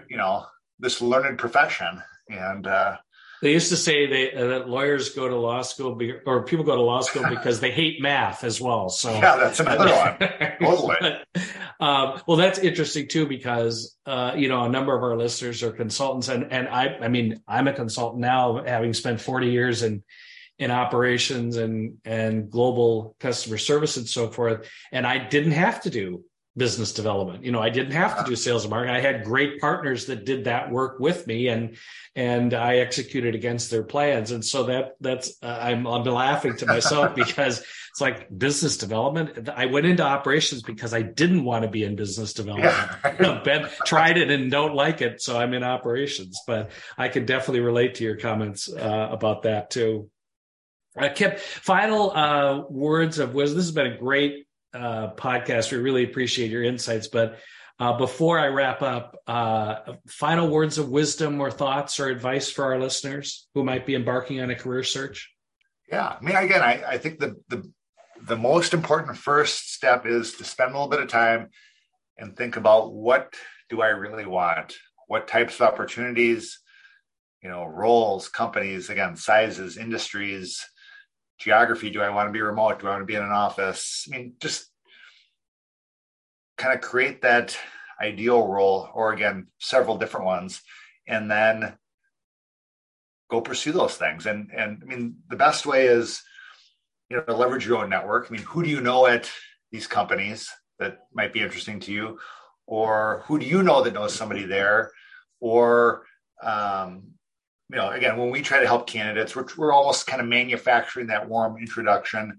you 0.08 0.16
know 0.16 0.46
this 0.78 1.00
learned 1.00 1.38
profession. 1.38 2.02
And 2.28 2.66
uh 2.66 2.96
They 3.44 3.52
used 3.52 3.68
to 3.68 3.76
say 3.76 4.06
they, 4.06 4.32
uh, 4.32 4.46
that 4.46 4.70
lawyers 4.70 5.10
go 5.10 5.28
to 5.28 5.36
law 5.36 5.60
school 5.60 5.94
be, 5.96 6.14
or 6.24 6.44
people 6.44 6.64
go 6.64 6.76
to 6.76 6.80
law 6.80 7.02
school 7.02 7.28
because 7.28 7.60
they 7.60 7.70
hate 7.70 8.00
math 8.00 8.42
as 8.42 8.58
well. 8.58 8.88
So 8.88 9.10
yeah, 9.12 9.36
that's 9.36 9.60
another 9.60 9.84
one. 9.84 10.56
Totally. 10.62 10.96
um, 11.78 12.22
well, 12.26 12.38
that's 12.38 12.58
interesting 12.58 13.06
too 13.06 13.26
because 13.26 13.98
uh, 14.06 14.32
you 14.34 14.48
know 14.48 14.64
a 14.64 14.70
number 14.70 14.96
of 14.96 15.02
our 15.02 15.14
listeners 15.14 15.62
are 15.62 15.72
consultants, 15.72 16.28
and 16.28 16.52
and 16.54 16.68
I 16.68 16.96
I 17.02 17.08
mean 17.08 17.42
I'm 17.46 17.68
a 17.68 17.74
consultant 17.74 18.22
now, 18.22 18.64
having 18.64 18.94
spent 18.94 19.20
40 19.20 19.50
years 19.50 19.82
in 19.82 20.02
in 20.58 20.70
operations 20.70 21.58
and 21.58 21.98
and 22.06 22.48
global 22.48 23.14
customer 23.20 23.58
service 23.58 23.98
and 23.98 24.08
so 24.08 24.28
forth, 24.28 24.70
and 24.90 25.06
I 25.06 25.18
didn't 25.18 25.52
have 25.52 25.82
to 25.82 25.90
do 25.90 26.24
business 26.56 26.92
development. 26.92 27.44
You 27.44 27.50
know, 27.50 27.60
I 27.60 27.68
didn't 27.68 27.92
have 27.92 28.16
to 28.18 28.24
do 28.24 28.36
sales 28.36 28.64
and 28.64 28.70
marketing. 28.70 28.94
I 28.94 29.00
had 29.00 29.24
great 29.24 29.60
partners 29.60 30.06
that 30.06 30.24
did 30.24 30.44
that 30.44 30.70
work 30.70 31.00
with 31.00 31.26
me 31.26 31.48
and 31.48 31.76
and 32.14 32.54
I 32.54 32.76
executed 32.76 33.34
against 33.34 33.72
their 33.72 33.82
plans. 33.82 34.30
And 34.30 34.44
so 34.44 34.64
that 34.64 34.92
that's 35.00 35.36
uh, 35.42 35.58
I'm 35.60 35.86
I'm 35.86 36.04
laughing 36.04 36.56
to 36.58 36.66
myself 36.66 37.14
because 37.16 37.58
it's 37.58 38.00
like 38.00 38.28
business 38.36 38.76
development. 38.76 39.48
I 39.48 39.66
went 39.66 39.86
into 39.86 40.04
operations 40.04 40.62
because 40.62 40.94
I 40.94 41.02
didn't 41.02 41.44
want 41.44 41.64
to 41.64 41.68
be 41.68 41.82
in 41.82 41.96
business 41.96 42.32
development. 42.32 42.54
Yeah. 43.04 43.12
you 43.12 43.22
know, 43.22 43.40
ben 43.44 43.68
tried 43.84 44.16
it 44.16 44.30
and 44.30 44.50
don't 44.50 44.74
like 44.74 45.00
it, 45.00 45.20
so 45.20 45.38
I'm 45.38 45.54
in 45.54 45.62
operations. 45.62 46.40
But 46.46 46.70
I 46.96 47.08
can 47.08 47.26
definitely 47.26 47.60
relate 47.60 47.96
to 47.96 48.04
your 48.04 48.16
comments 48.16 48.72
uh, 48.72 49.08
about 49.10 49.42
that 49.42 49.70
too. 49.70 50.10
Uh, 50.96 51.08
Kip, 51.12 51.38
final 51.38 52.12
uh, 52.12 52.62
words 52.68 53.18
of 53.18 53.34
wisdom. 53.34 53.58
This 53.58 53.66
has 53.66 53.74
been 53.74 53.92
a 53.92 53.98
great 53.98 54.46
uh, 54.74 55.14
podcast. 55.14 55.72
We 55.72 55.78
really 55.78 56.04
appreciate 56.04 56.50
your 56.50 56.62
insights. 56.62 57.08
But 57.08 57.38
uh, 57.78 57.96
before 57.96 58.38
I 58.38 58.48
wrap 58.48 58.82
up, 58.82 59.16
uh, 59.26 59.94
final 60.06 60.48
words 60.48 60.78
of 60.78 60.88
wisdom 60.88 61.40
or 61.40 61.50
thoughts 61.50 61.98
or 61.98 62.08
advice 62.08 62.50
for 62.50 62.64
our 62.64 62.78
listeners 62.78 63.48
who 63.54 63.64
might 63.64 63.86
be 63.86 63.94
embarking 63.94 64.40
on 64.40 64.50
a 64.50 64.54
career 64.54 64.84
search? 64.84 65.30
Yeah, 65.90 66.16
I 66.20 66.24
mean, 66.24 66.36
again, 66.36 66.62
I, 66.62 66.82
I 66.86 66.98
think 66.98 67.18
the, 67.18 67.36
the 67.48 67.70
the 68.26 68.36
most 68.36 68.72
important 68.72 69.16
first 69.18 69.74
step 69.74 70.06
is 70.06 70.34
to 70.34 70.44
spend 70.44 70.70
a 70.70 70.74
little 70.74 70.88
bit 70.88 71.00
of 71.00 71.08
time 71.08 71.50
and 72.16 72.36
think 72.36 72.56
about 72.56 72.92
what 72.92 73.34
do 73.68 73.82
I 73.82 73.88
really 73.88 74.24
want? 74.24 74.74
What 75.08 75.28
types 75.28 75.56
of 75.56 75.62
opportunities, 75.62 76.60
you 77.42 77.48
know, 77.48 77.64
roles, 77.64 78.28
companies, 78.28 78.88
again, 78.88 79.16
sizes, 79.16 79.76
industries, 79.76 80.64
geography 81.38 81.90
do 81.90 82.00
i 82.00 82.10
want 82.10 82.28
to 82.28 82.32
be 82.32 82.40
remote? 82.40 82.80
Do 82.80 82.86
i 82.86 82.90
want 82.90 83.02
to 83.02 83.06
be 83.06 83.14
in 83.14 83.22
an 83.22 83.30
office? 83.30 84.06
I 84.08 84.16
mean 84.16 84.34
just 84.40 84.66
kind 86.56 86.74
of 86.74 86.80
create 86.80 87.22
that 87.22 87.56
ideal 88.00 88.46
role 88.46 88.88
or 88.94 89.12
again 89.12 89.48
several 89.58 89.98
different 89.98 90.26
ones 90.26 90.62
and 91.06 91.30
then 91.30 91.76
go 93.30 93.40
pursue 93.40 93.72
those 93.72 93.96
things. 93.96 94.26
And 94.26 94.50
and 94.54 94.80
i 94.82 94.84
mean 94.84 95.16
the 95.28 95.36
best 95.36 95.66
way 95.66 95.86
is 95.86 96.22
you 97.10 97.16
know 97.16 97.34
leverage 97.34 97.66
your 97.66 97.78
own 97.78 97.90
network. 97.90 98.26
I 98.28 98.32
mean 98.32 98.42
who 98.42 98.62
do 98.62 98.70
you 98.70 98.80
know 98.80 99.06
at 99.06 99.30
these 99.72 99.86
companies 99.86 100.50
that 100.78 100.98
might 101.12 101.32
be 101.32 101.40
interesting 101.40 101.80
to 101.80 101.92
you? 101.92 102.18
Or 102.66 103.22
who 103.26 103.38
do 103.38 103.46
you 103.46 103.62
know 103.62 103.82
that 103.82 103.92
knows 103.92 104.14
somebody 104.14 104.44
there? 104.44 104.90
Or 105.40 106.04
um, 106.42 107.13
you 107.70 107.76
know, 107.76 107.90
again, 107.90 108.16
when 108.18 108.30
we 108.30 108.42
try 108.42 108.60
to 108.60 108.66
help 108.66 108.86
candidates, 108.86 109.34
we're, 109.34 109.46
we're 109.56 109.72
almost 109.72 110.06
kind 110.06 110.20
of 110.20 110.28
manufacturing 110.28 111.06
that 111.08 111.28
warm 111.28 111.56
introduction. 111.58 112.38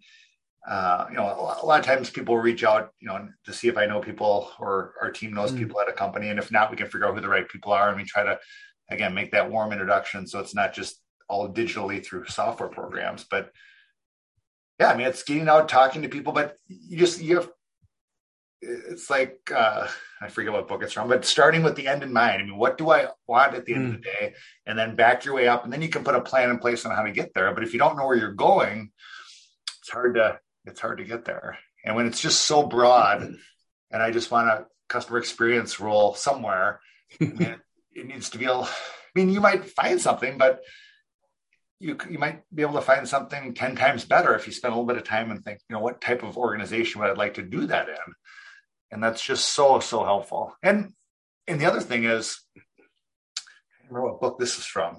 Uh, 0.67 1.05
you 1.09 1.17
know, 1.17 1.25
a 1.25 1.65
lot 1.65 1.79
of 1.79 1.85
times 1.85 2.09
people 2.09 2.37
reach 2.37 2.63
out, 2.63 2.91
you 2.99 3.07
know, 3.07 3.27
to 3.45 3.53
see 3.53 3.67
if 3.67 3.77
I 3.77 3.85
know 3.85 3.99
people 3.99 4.51
or 4.59 4.93
our 5.01 5.11
team 5.11 5.33
knows 5.33 5.51
mm. 5.51 5.57
people 5.57 5.79
at 5.79 5.89
a 5.89 5.93
company. 5.93 6.29
And 6.29 6.39
if 6.39 6.51
not, 6.51 6.71
we 6.71 6.77
can 6.77 6.87
figure 6.87 7.07
out 7.07 7.15
who 7.15 7.21
the 7.21 7.29
right 7.29 7.47
people 7.47 7.71
are. 7.71 7.89
And 7.89 7.97
we 7.97 8.03
try 8.03 8.23
to, 8.23 8.39
again, 8.89 9.13
make 9.13 9.31
that 9.31 9.49
warm 9.49 9.71
introduction. 9.71 10.25
So 10.27 10.39
it's 10.39 10.55
not 10.55 10.73
just 10.73 11.01
all 11.27 11.49
digitally 11.49 12.03
through 12.03 12.25
software 12.25 12.69
programs, 12.69 13.25
but 13.29 13.51
yeah, 14.79 14.91
I 14.91 14.97
mean, 14.97 15.07
it's 15.07 15.23
getting 15.23 15.47
out, 15.47 15.69
talking 15.69 16.01
to 16.01 16.09
people, 16.09 16.33
but 16.33 16.57
you 16.67 16.97
just, 16.97 17.21
you 17.21 17.35
have 17.35 17.49
it's 18.61 19.09
like 19.09 19.51
uh, 19.53 19.87
I 20.21 20.29
forget 20.29 20.53
what 20.53 20.67
book 20.67 20.83
it's 20.83 20.93
from, 20.93 21.07
but 21.07 21.25
starting 21.25 21.63
with 21.63 21.75
the 21.75 21.87
end 21.87 22.03
in 22.03 22.13
mind. 22.13 22.41
I 22.41 22.45
mean, 22.45 22.57
what 22.57 22.77
do 22.77 22.89
I 22.89 23.07
want 23.27 23.53
at 23.53 23.65
the 23.65 23.73
end 23.73 23.83
mm. 23.83 23.95
of 23.95 24.01
the 24.03 24.09
hmm. 24.09 24.25
day, 24.25 24.33
and 24.65 24.77
then 24.77 24.95
back 24.95 25.25
your 25.25 25.35
way 25.35 25.47
up, 25.47 25.63
and 25.63 25.71
then 25.71 25.81
you 25.81 25.89
can 25.89 26.03
put 26.03 26.15
a 26.15 26.21
plan 26.21 26.49
in 26.49 26.59
place 26.59 26.85
on 26.85 26.95
how 26.95 27.03
to 27.03 27.11
get 27.11 27.33
there. 27.33 27.53
But 27.53 27.63
if 27.63 27.73
you 27.73 27.79
don't 27.79 27.97
know 27.97 28.05
where 28.05 28.17
you're 28.17 28.33
going, 28.33 28.91
it's 29.79 29.89
hard 29.89 30.15
to 30.15 30.39
it's 30.65 30.79
hard 30.79 30.97
to 30.97 31.03
get 31.03 31.25
there. 31.25 31.57
And 31.83 31.95
when 31.95 32.07
it's 32.07 32.21
just 32.21 32.41
so 32.41 32.65
broad, 32.65 33.21
and 33.91 34.03
I 34.03 34.11
just 34.11 34.31
want 34.31 34.49
a 34.49 34.65
customer 34.89 35.19
experience 35.19 35.79
role 35.79 36.15
somewhere, 36.15 36.79
I 37.21 37.25
mean, 37.25 37.41
it, 37.41 37.59
it 37.93 38.07
needs 38.07 38.29
to 38.31 38.37
be. 38.37 38.45
Able, 38.45 38.63
I 38.65 38.69
mean, 39.13 39.29
you 39.29 39.41
might 39.41 39.69
find 39.69 40.01
something, 40.01 40.37
but 40.37 40.61
you 41.79 41.97
you 42.09 42.17
might 42.17 42.41
be 42.53 42.61
able 42.61 42.73
to 42.73 42.81
find 42.81 43.07
something 43.07 43.53
10 43.53 43.75
times 43.75 44.05
better 44.05 44.33
if 44.33 44.47
you 44.47 44.53
spend 44.53 44.73
a 44.73 44.75
little 44.75 44.87
bit 44.87 44.97
of 44.97 45.03
time 45.03 45.29
and 45.29 45.43
think 45.43 45.59
you 45.69 45.73
know 45.75 45.81
what 45.81 45.99
type 45.99 46.23
of 46.23 46.37
organization 46.37 47.01
would 47.01 47.09
i 47.09 47.13
like 47.13 47.33
to 47.33 47.41
do 47.41 47.67
that 47.67 47.89
in 47.89 48.13
and 48.91 49.03
that's 49.03 49.23
just 49.23 49.53
so 49.53 49.79
so 49.79 50.03
helpful. 50.03 50.55
And 50.63 50.93
and 51.47 51.59
the 51.59 51.65
other 51.65 51.81
thing 51.81 52.05
is 52.05 52.39
i 52.57 53.87
remember 53.87 54.11
what 54.11 54.21
book 54.21 54.39
this 54.39 54.57
is 54.57 54.65
from. 54.65 54.97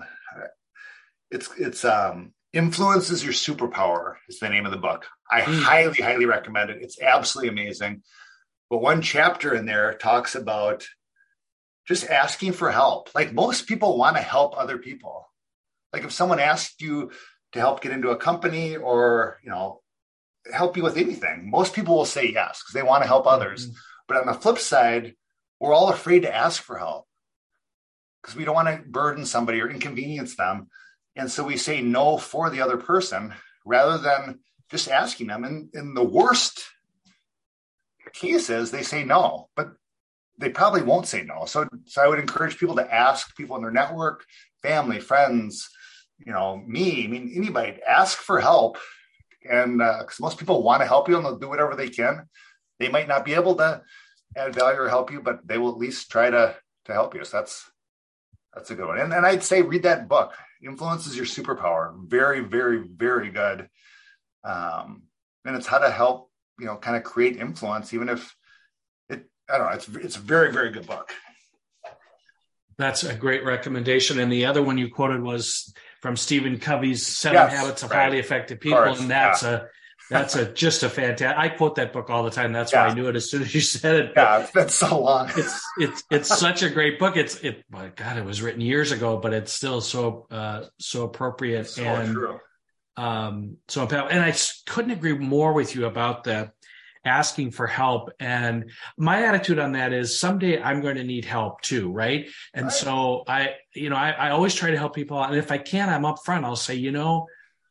It's 1.31 1.51
it's 1.59 1.85
um 1.85 2.33
influence 2.53 3.11
is 3.11 3.25
your 3.25 3.33
superpower 3.33 4.14
is 4.29 4.38
the 4.38 4.49
name 4.49 4.66
of 4.66 4.72
the 4.72 4.79
book. 4.79 5.07
I 5.31 5.42
mm. 5.42 5.62
highly 5.62 6.01
highly 6.01 6.27
recommend 6.27 6.70
it. 6.70 6.83
It's 6.83 7.01
absolutely 7.01 7.51
amazing. 7.51 8.03
But 8.70 8.79
one 8.79 9.03
chapter 9.03 9.55
in 9.55 9.66
there 9.66 9.94
talks 9.94 10.35
about 10.35 10.87
just 11.87 12.09
asking 12.09 12.53
for 12.53 12.70
help. 12.70 13.11
Like 13.14 13.33
most 13.33 13.68
people 13.68 13.96
want 13.96 14.16
to 14.16 14.22
help 14.22 14.59
other 14.59 14.79
people. 14.79 15.29
Like 15.92 16.05
if 16.05 16.12
someone 16.12 16.40
asked 16.40 16.81
you 16.83 17.11
to 17.53 17.59
help 17.59 17.81
get 17.81 17.92
into 17.92 18.11
a 18.11 18.16
company 18.16 18.77
or 18.77 19.38
you 19.42 19.51
know 19.51 19.81
help 20.52 20.76
you 20.76 20.82
with 20.82 20.96
anything. 20.96 21.50
Most 21.50 21.74
people 21.74 21.96
will 21.96 22.04
say 22.04 22.30
yes 22.32 22.62
because 22.62 22.74
they 22.74 22.82
want 22.82 23.02
to 23.02 23.09
help 23.09 23.26
others. 23.26 23.66
Mm-hmm. 23.66 23.76
But 24.09 24.16
on 24.18 24.26
the 24.26 24.35
flip 24.35 24.59
side, 24.59 25.14
we're 25.61 25.74
all 25.74 25.90
afraid 25.90 26.22
to 26.22 26.35
ask 26.35 26.62
for 26.62 26.78
help 26.78 27.06
because 28.22 28.37
we 28.37 28.44
don't 28.44 28.54
want 28.54 28.68
to 28.68 28.88
burden 28.88 29.24
somebody 29.24 29.61
or 29.61 29.70
inconvenience 29.70 30.37
them. 30.37 30.68
And 31.14 31.30
so 31.30 31.44
we 31.44 31.56
say 31.56 31.80
no 31.80 32.18
for 32.18 32.50
the 32.50 32.61
other 32.61 32.76
person 32.76 33.35
rather 33.64 33.98
than 33.98 34.40
just 34.70 34.90
asking 34.90 35.28
them. 35.28 35.44
And 35.44 35.70
in 35.74 35.94
the 35.94 36.04
worst 36.04 36.64
cases, 38.12 38.70
they 38.70 38.82
say 38.82 39.04
no, 39.04 39.48
but 39.56 39.72
they 40.38 40.50
probably 40.50 40.82
won't 40.82 41.06
say 41.06 41.22
no. 41.22 41.46
So, 41.46 41.66
so 41.87 42.02
I 42.02 42.09
would 42.09 42.18
encourage 42.18 42.59
people 42.59 42.76
to 42.76 42.94
ask 42.94 43.35
people 43.37 43.56
in 43.56 43.62
their 43.62 43.70
network, 43.70 44.24
family, 44.62 45.00
friends, 45.00 45.68
you 46.24 46.32
know, 46.32 46.62
me, 46.66 47.04
I 47.04 47.09
mean, 47.09 47.32
anybody, 47.35 47.78
ask 47.87 48.18
for 48.18 48.40
help 48.40 48.78
and 49.50 49.78
because 49.78 50.20
uh, 50.20 50.22
most 50.22 50.38
people 50.38 50.62
want 50.62 50.82
to 50.82 50.87
help 50.87 51.09
you 51.09 51.16
and 51.16 51.24
they'll 51.24 51.38
do 51.38 51.48
whatever 51.48 51.74
they 51.74 51.88
can. 51.88 52.28
They 52.78 52.88
might 52.88 53.09
not 53.09 53.24
be 53.24 53.35
able 53.35 53.54
to 53.56 53.82
add 54.37 54.54
value 54.54 54.80
or 54.80 54.88
help 54.88 55.11
you, 55.11 55.20
but 55.20 55.46
they 55.46 55.59
will 55.59 55.70
at 55.70 55.78
least 55.78 56.11
try 56.11 56.30
to 56.30 56.56
to 56.87 56.92
help 56.92 57.14
you. 57.14 57.24
So 57.24 57.38
that's 57.38 57.70
that's 58.54 58.70
a 58.70 58.74
good 58.74 58.87
one. 58.87 58.98
And, 58.98 59.12
and 59.12 59.26
I'd 59.26 59.42
say 59.42 59.62
read 59.62 59.82
that 59.85 60.09
book. 60.09 60.32
Influence 60.62 61.06
is 61.06 61.16
your 61.16 61.26
superpower. 61.26 61.94
Very, 62.09 62.40
very, 62.40 62.78
very 62.78 63.30
good. 63.30 63.68
Um, 64.44 65.02
and 65.44 65.54
it's 65.56 65.66
how 65.66 65.78
to 65.78 65.90
help 65.90 66.30
you 66.59 66.66
know 66.66 66.76
kind 66.76 66.96
of 66.96 67.04
create 67.04 67.37
influence, 67.37 67.92
even 67.94 68.09
if 68.09 68.35
it. 69.09 69.28
I 69.48 69.59
don't 69.59 69.68
know. 69.68 69.74
It's 69.74 69.88
it's 69.88 70.16
a 70.16 70.20
very, 70.20 70.52
very 70.52 70.70
good 70.70 70.87
book. 70.87 71.12
That's 72.78 73.04
a 73.04 73.14
great 73.14 73.44
recommendation. 73.44 74.18
And 74.18 74.30
the 74.30 74.46
other 74.46 74.62
one 74.62 74.76
you 74.76 74.90
quoted 74.90 75.22
was 75.22 75.72
from 76.07 76.16
Stephen 76.16 76.61
Covey's 76.61 77.05
Seven 77.05 77.35
yes, 77.35 77.53
Habits 77.53 77.83
of 77.83 77.90
right. 77.90 78.05
Highly 78.05 78.21
Effective 78.21 78.61
People, 78.61 78.79
and 78.79 79.11
that's 79.11 79.42
yeah. 79.42 79.55
a 79.55 79.61
that's 80.09 80.37
a 80.37 80.53
just 80.53 80.85
a 80.85 80.88
fantastic. 80.88 81.37
I 81.37 81.49
quote 81.49 81.75
that 81.75 81.92
book 81.92 82.11
all 82.11 82.23
the 82.23 82.31
time. 82.31 82.53
That's 82.53 82.73
yeah. 82.73 82.85
why 82.85 82.92
I 82.92 82.95
knew 82.95 83.09
it 83.09 83.16
as 83.16 83.29
soon 83.29 83.42
as 83.42 83.53
you 83.53 83.61
said 83.61 83.97
it. 83.97 84.12
Yeah, 84.14 84.38
it's 84.38 84.53
been 84.53 84.69
so 84.69 85.01
long. 85.01 85.31
it's 85.37 85.61
it's 85.81 86.05
it's 86.09 86.29
such 86.29 86.62
a 86.62 86.71
great 86.71 87.01
book. 87.01 87.16
It's 87.16 87.40
it. 87.40 87.64
My 87.69 87.88
God, 87.88 88.19
it 88.19 88.25
was 88.25 88.40
written 88.40 88.61
years 88.61 88.92
ago, 88.92 89.16
but 89.16 89.35
it's 89.35 89.53
still 89.53 89.81
so 89.81 90.29
uh, 90.31 90.66
so 90.79 91.03
appropriate 91.03 91.66
so 91.66 91.83
and 91.83 92.14
true. 92.14 92.38
um 92.97 93.57
so 93.66 93.83
And 93.83 94.21
I 94.21 94.33
couldn't 94.66 94.92
agree 94.92 95.19
more 95.19 95.55
with 95.55 95.75
you 95.75 95.87
about 95.87 96.23
that 96.25 96.53
asking 97.07 97.53
for 97.53 97.66
help. 97.66 98.11
And 98.21 98.71
my 98.99 99.25
attitude 99.25 99.59
on 99.59 99.73
that 99.73 99.92
is 99.92 100.19
someday 100.19 100.61
I'm 100.61 100.83
going 100.83 100.97
to 100.97 101.05
need 101.05 101.25
help 101.25 101.62
too, 101.62 101.90
right? 101.90 102.29
And 102.53 102.64
right. 102.64 102.73
so 102.73 103.23
I, 103.27 103.55
you 103.73 103.88
know, 103.88 103.97
I, 103.97 104.11
I 104.11 104.31
always 104.31 104.55
try 104.55 104.73
to 104.73 104.77
help 104.77 104.95
people 104.95 105.19
out. 105.19 105.31
And 105.31 105.38
if 105.38 105.53
I 105.53 105.59
can, 105.59 105.88
I'm 105.88 106.03
upfront. 106.03 106.45
I'll 106.45 106.57
say, 106.57 106.75
you 106.75 106.90
know, 106.90 107.29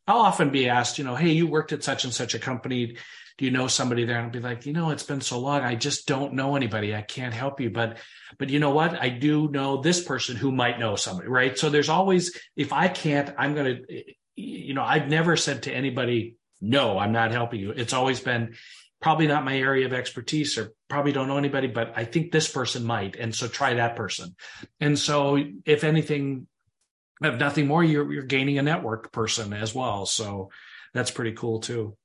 I'll 0.08 0.20
often 0.20 0.50
be 0.52 0.70
asked, 0.70 0.98
you 0.98 1.04
know, 1.04 1.16
hey, 1.16 1.32
you 1.32 1.48
worked 1.48 1.74
at 1.74 1.84
such 1.84 2.06
and 2.06 2.14
such 2.14 2.34
a 2.34 2.40
company. 2.40 2.96
Do 3.38 3.44
you 3.44 3.52
know 3.52 3.68
somebody 3.68 4.06
there? 4.06 4.18
And 4.18 4.28
I'll 4.28 4.32
be 4.32 4.40
like, 4.40 4.66
you 4.66 4.72
know, 4.72 4.92
it's 4.92 5.04
been 5.04 5.20
so 5.20 5.40
long. 5.40 5.62
I 5.62 5.76
just 5.76 6.08
don't 6.08 6.36
know 6.36 6.56
anybody. 6.56 6.96
I 6.96 7.02
can't 7.02 7.34
help 7.34 7.60
you. 7.60 7.70
But, 7.70 7.98
but 8.40 8.50
you 8.50 8.60
know 8.60 8.70
what? 8.70 9.02
I 9.02 9.10
do 9.10 9.50
know 9.50 9.82
this 9.82 10.02
person 10.02 10.38
who 10.38 10.54
might 10.54 10.80
know 10.80 10.96
somebody, 10.96 11.28
right? 11.28 11.58
So 11.58 11.70
there's 11.70 11.90
always, 11.90 12.40
if 12.56 12.72
I 12.72 12.88
can't, 12.88 13.36
I'm 13.38 13.54
going 13.54 13.84
to, 13.86 14.04
you 14.38 14.74
know, 14.74 14.84
I've 14.84 15.10
never 15.10 15.36
said 15.36 15.64
to 15.64 15.74
anybody, 15.74 16.38
no, 16.62 16.98
I'm 16.98 17.12
not 17.12 17.32
helping 17.32 17.60
you. 17.60 17.72
It's 17.72 17.94
always 17.94 18.22
been, 18.22 18.56
probably 19.02 19.28
not 19.28 19.46
my 19.46 19.58
area 19.58 19.86
of 19.86 19.94
expertise 19.94 20.58
or 20.58 20.72
probably 20.90 21.12
don't 21.12 21.28
know 21.28 21.38
anybody, 21.38 21.68
but 21.68 21.94
I 21.96 22.06
think 22.06 22.32
this 22.32 22.52
person 22.52 22.84
might. 22.84 23.16
And 23.16 23.36
so 23.36 23.48
try 23.48 23.76
that 23.76 23.96
person. 23.96 24.36
And 24.80 24.98
so 24.98 25.38
if 25.66 25.84
anything, 25.84 26.48
if 27.22 27.40
nothing 27.40 27.68
more, 27.68 27.84
you're 27.84 28.12
you're 28.12 28.24
gaining 28.24 28.58
a 28.58 28.64
network 28.64 29.12
person 29.12 29.54
as 29.54 29.76
well. 29.76 30.06
So 30.06 30.50
that's 30.94 31.12
pretty 31.12 31.34
cool 31.34 31.60
too. 31.60 31.96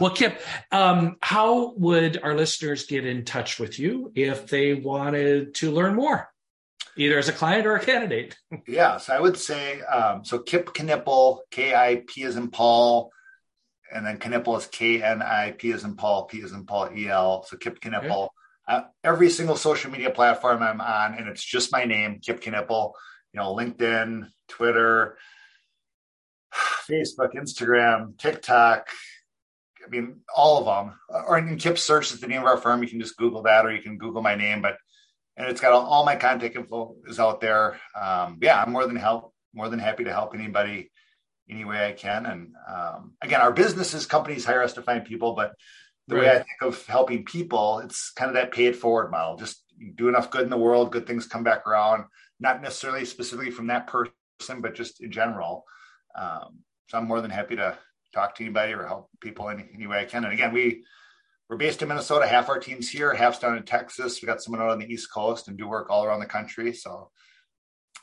Well, 0.00 0.10
Kip, 0.10 0.40
um, 0.72 1.16
how 1.22 1.74
would 1.76 2.20
our 2.22 2.34
listeners 2.34 2.86
get 2.86 3.06
in 3.06 3.24
touch 3.24 3.60
with 3.60 3.78
you 3.78 4.10
if 4.14 4.48
they 4.48 4.74
wanted 4.74 5.54
to 5.56 5.70
learn 5.70 5.94
more, 5.94 6.28
either 6.96 7.16
as 7.16 7.28
a 7.28 7.32
client 7.32 7.64
or 7.64 7.76
a 7.76 7.84
candidate? 7.84 8.36
yes, 8.66 9.08
I 9.08 9.20
would 9.20 9.36
say 9.36 9.80
um, 9.82 10.24
so. 10.24 10.40
Kip 10.40 10.74
Knipple, 10.74 11.40
K 11.52 11.74
I 11.74 12.02
P 12.06 12.24
as 12.24 12.34
in 12.34 12.50
Paul, 12.50 13.12
and 13.92 14.06
then 14.06 14.18
Knipple 14.18 14.58
is 14.58 14.66
K 14.66 15.02
N 15.02 15.22
I 15.22 15.52
P 15.52 15.70
is 15.70 15.84
in 15.84 15.96
Paul, 15.96 16.24
P 16.24 16.42
as 16.42 16.52
in 16.52 16.64
Paul 16.64 16.90
E 16.94 17.08
L. 17.08 17.44
So 17.44 17.56
Kip 17.56 17.80
Knipple. 17.80 18.28
Uh, 18.66 18.82
every 19.02 19.30
single 19.30 19.56
social 19.56 19.90
media 19.90 20.10
platform 20.10 20.62
I'm 20.62 20.80
on, 20.80 21.14
and 21.14 21.26
it's 21.26 21.42
just 21.42 21.72
my 21.72 21.84
name, 21.84 22.20
Kip 22.24 22.40
Knipple. 22.40 22.92
You 23.32 23.40
know, 23.40 23.54
LinkedIn, 23.54 24.28
Twitter, 24.48 25.16
Facebook, 26.88 27.34
Instagram, 27.34 28.18
TikTok, 28.18 28.88
I 29.88 29.90
mean, 29.90 30.20
all 30.34 30.58
of 30.58 30.66
them. 30.66 30.98
Or 31.08 31.38
in 31.38 31.56
Kip 31.56 31.78
Search 31.78 32.12
is 32.12 32.20
the 32.20 32.26
name 32.26 32.42
of 32.42 32.46
our 32.46 32.58
firm. 32.58 32.82
You 32.82 32.88
can 32.88 33.00
just 33.00 33.16
Google 33.16 33.42
that, 33.42 33.64
or 33.64 33.72
you 33.72 33.82
can 33.82 33.96
Google 33.96 34.22
my 34.22 34.34
name. 34.34 34.60
But 34.60 34.76
and 35.36 35.48
it's 35.48 35.60
got 35.60 35.72
all, 35.72 35.86
all 35.86 36.04
my 36.04 36.16
contact 36.16 36.56
info 36.56 36.96
is 37.06 37.18
out 37.18 37.40
there. 37.40 37.78
Um, 37.98 38.38
yeah, 38.42 38.62
I'm 38.62 38.72
more 38.72 38.86
than 38.86 38.96
help, 38.96 39.32
more 39.54 39.68
than 39.68 39.78
happy 39.78 40.04
to 40.04 40.12
help 40.12 40.34
anybody 40.34 40.90
any 41.50 41.64
way 41.64 41.88
I 41.88 41.92
can. 41.92 42.26
And 42.26 42.54
um, 42.68 43.14
again, 43.22 43.40
our 43.40 43.52
businesses, 43.52 44.06
companies 44.06 44.44
hire 44.44 44.62
us 44.62 44.74
to 44.74 44.82
find 44.82 45.04
people, 45.04 45.34
but 45.34 45.54
the 46.06 46.16
right. 46.16 46.24
way 46.24 46.30
I 46.30 46.36
think 46.36 46.62
of 46.62 46.86
helping 46.86 47.24
people, 47.24 47.80
it's 47.80 48.10
kind 48.10 48.28
of 48.28 48.34
that 48.34 48.52
pay 48.52 48.66
it 48.66 48.76
forward 48.76 49.10
model. 49.10 49.36
Just 49.36 49.62
do 49.96 50.08
enough 50.08 50.30
good 50.30 50.42
in 50.42 50.50
the 50.50 50.56
world, 50.56 50.92
good 50.92 51.06
things 51.06 51.26
come 51.26 51.44
back 51.44 51.66
around. 51.66 52.04
Not 52.40 52.62
necessarily 52.62 53.04
specifically 53.04 53.50
from 53.50 53.66
that 53.68 53.86
person, 53.86 54.12
but 54.60 54.74
just 54.74 55.02
in 55.02 55.10
general. 55.10 55.64
Um, 56.14 56.60
so 56.88 56.98
I'm 56.98 57.06
more 57.06 57.20
than 57.20 57.30
happy 57.30 57.56
to 57.56 57.76
talk 58.14 58.34
to 58.36 58.44
anybody 58.44 58.72
or 58.72 58.86
help 58.86 59.10
people 59.20 59.48
any, 59.48 59.66
any 59.74 59.86
way 59.86 60.00
I 60.00 60.04
can. 60.04 60.24
And 60.24 60.32
again, 60.32 60.52
we 60.52 60.84
we're 61.48 61.56
based 61.56 61.80
in 61.80 61.88
Minnesota. 61.88 62.26
Half 62.26 62.50
our 62.50 62.58
team's 62.58 62.90
here, 62.90 63.14
half's 63.14 63.38
down 63.38 63.56
in 63.56 63.62
Texas. 63.62 64.20
We 64.20 64.26
got 64.26 64.42
someone 64.42 64.60
out 64.60 64.70
on 64.70 64.78
the 64.78 64.92
East 64.92 65.12
Coast 65.12 65.48
and 65.48 65.56
do 65.56 65.66
work 65.66 65.88
all 65.88 66.04
around 66.04 66.20
the 66.20 66.26
country. 66.26 66.74
So 66.74 67.10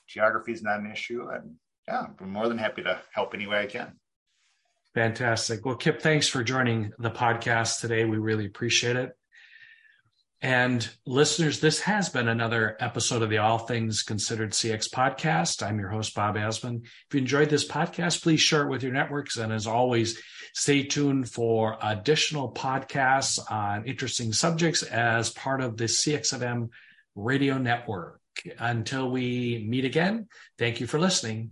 geography 0.08 0.52
is 0.52 0.64
not 0.64 0.80
an 0.80 0.92
issue. 0.92 1.30
And 1.30 1.56
yeah, 1.88 2.08
I'm 2.20 2.32
more 2.32 2.48
than 2.48 2.58
happy 2.58 2.84
to 2.84 3.00
help 3.12 3.34
any 3.34 3.48
way 3.48 3.60
I 3.60 3.68
can. 3.68 3.94
Fantastic. 4.94 5.66
Well, 5.66 5.76
Kip, 5.76 6.02
thanks 6.02 6.28
for 6.28 6.44
joining 6.44 6.94
the 6.98 7.12
podcast 7.12 7.82
today. 7.82 8.06
We 8.06 8.18
really 8.18 8.46
appreciate 8.46 8.96
it. 8.96 9.12
And 10.42 10.88
listeners, 11.06 11.60
this 11.60 11.82
has 11.82 12.10
been 12.10 12.28
another 12.28 12.78
episode 12.80 13.22
of 13.22 13.30
the 13.30 13.40
All 13.40 13.58
Things 13.58 14.04
Considered 14.04 14.52
CX 14.52 14.90
podcast. 14.90 15.66
I'm 15.66 15.80
your 15.80 15.90
host, 15.90 16.14
Bob 16.14 16.36
Azman. 16.36 16.84
If 16.84 17.14
you 17.14 17.20
enjoyed 17.20 17.50
this 17.50 17.68
podcast, 17.68 18.22
please 18.22 18.42
share 18.42 18.64
it 18.64 18.70
with 18.70 18.84
your 18.84 18.94
networks. 18.94 19.38
And 19.38 19.52
as 19.52 19.66
always, 19.66 20.22
stay 20.54 20.84
tuned 20.84 21.30
for 21.30 21.78
additional 21.82 22.54
podcasts 22.54 23.40
on 23.52 23.86
interesting 23.86 24.34
subjects 24.34 24.84
as 24.84 25.32
part 25.32 25.62
of 25.62 25.78
the 25.78 25.86
CXFM 25.86 26.70
radio 27.16 27.58
network. 27.58 28.22
Until 28.60 29.10
we 29.10 29.66
meet 29.68 29.86
again, 29.86 30.28
thank 30.58 30.80
you 30.80 30.88
for 30.88 31.00
listening. 31.00 31.52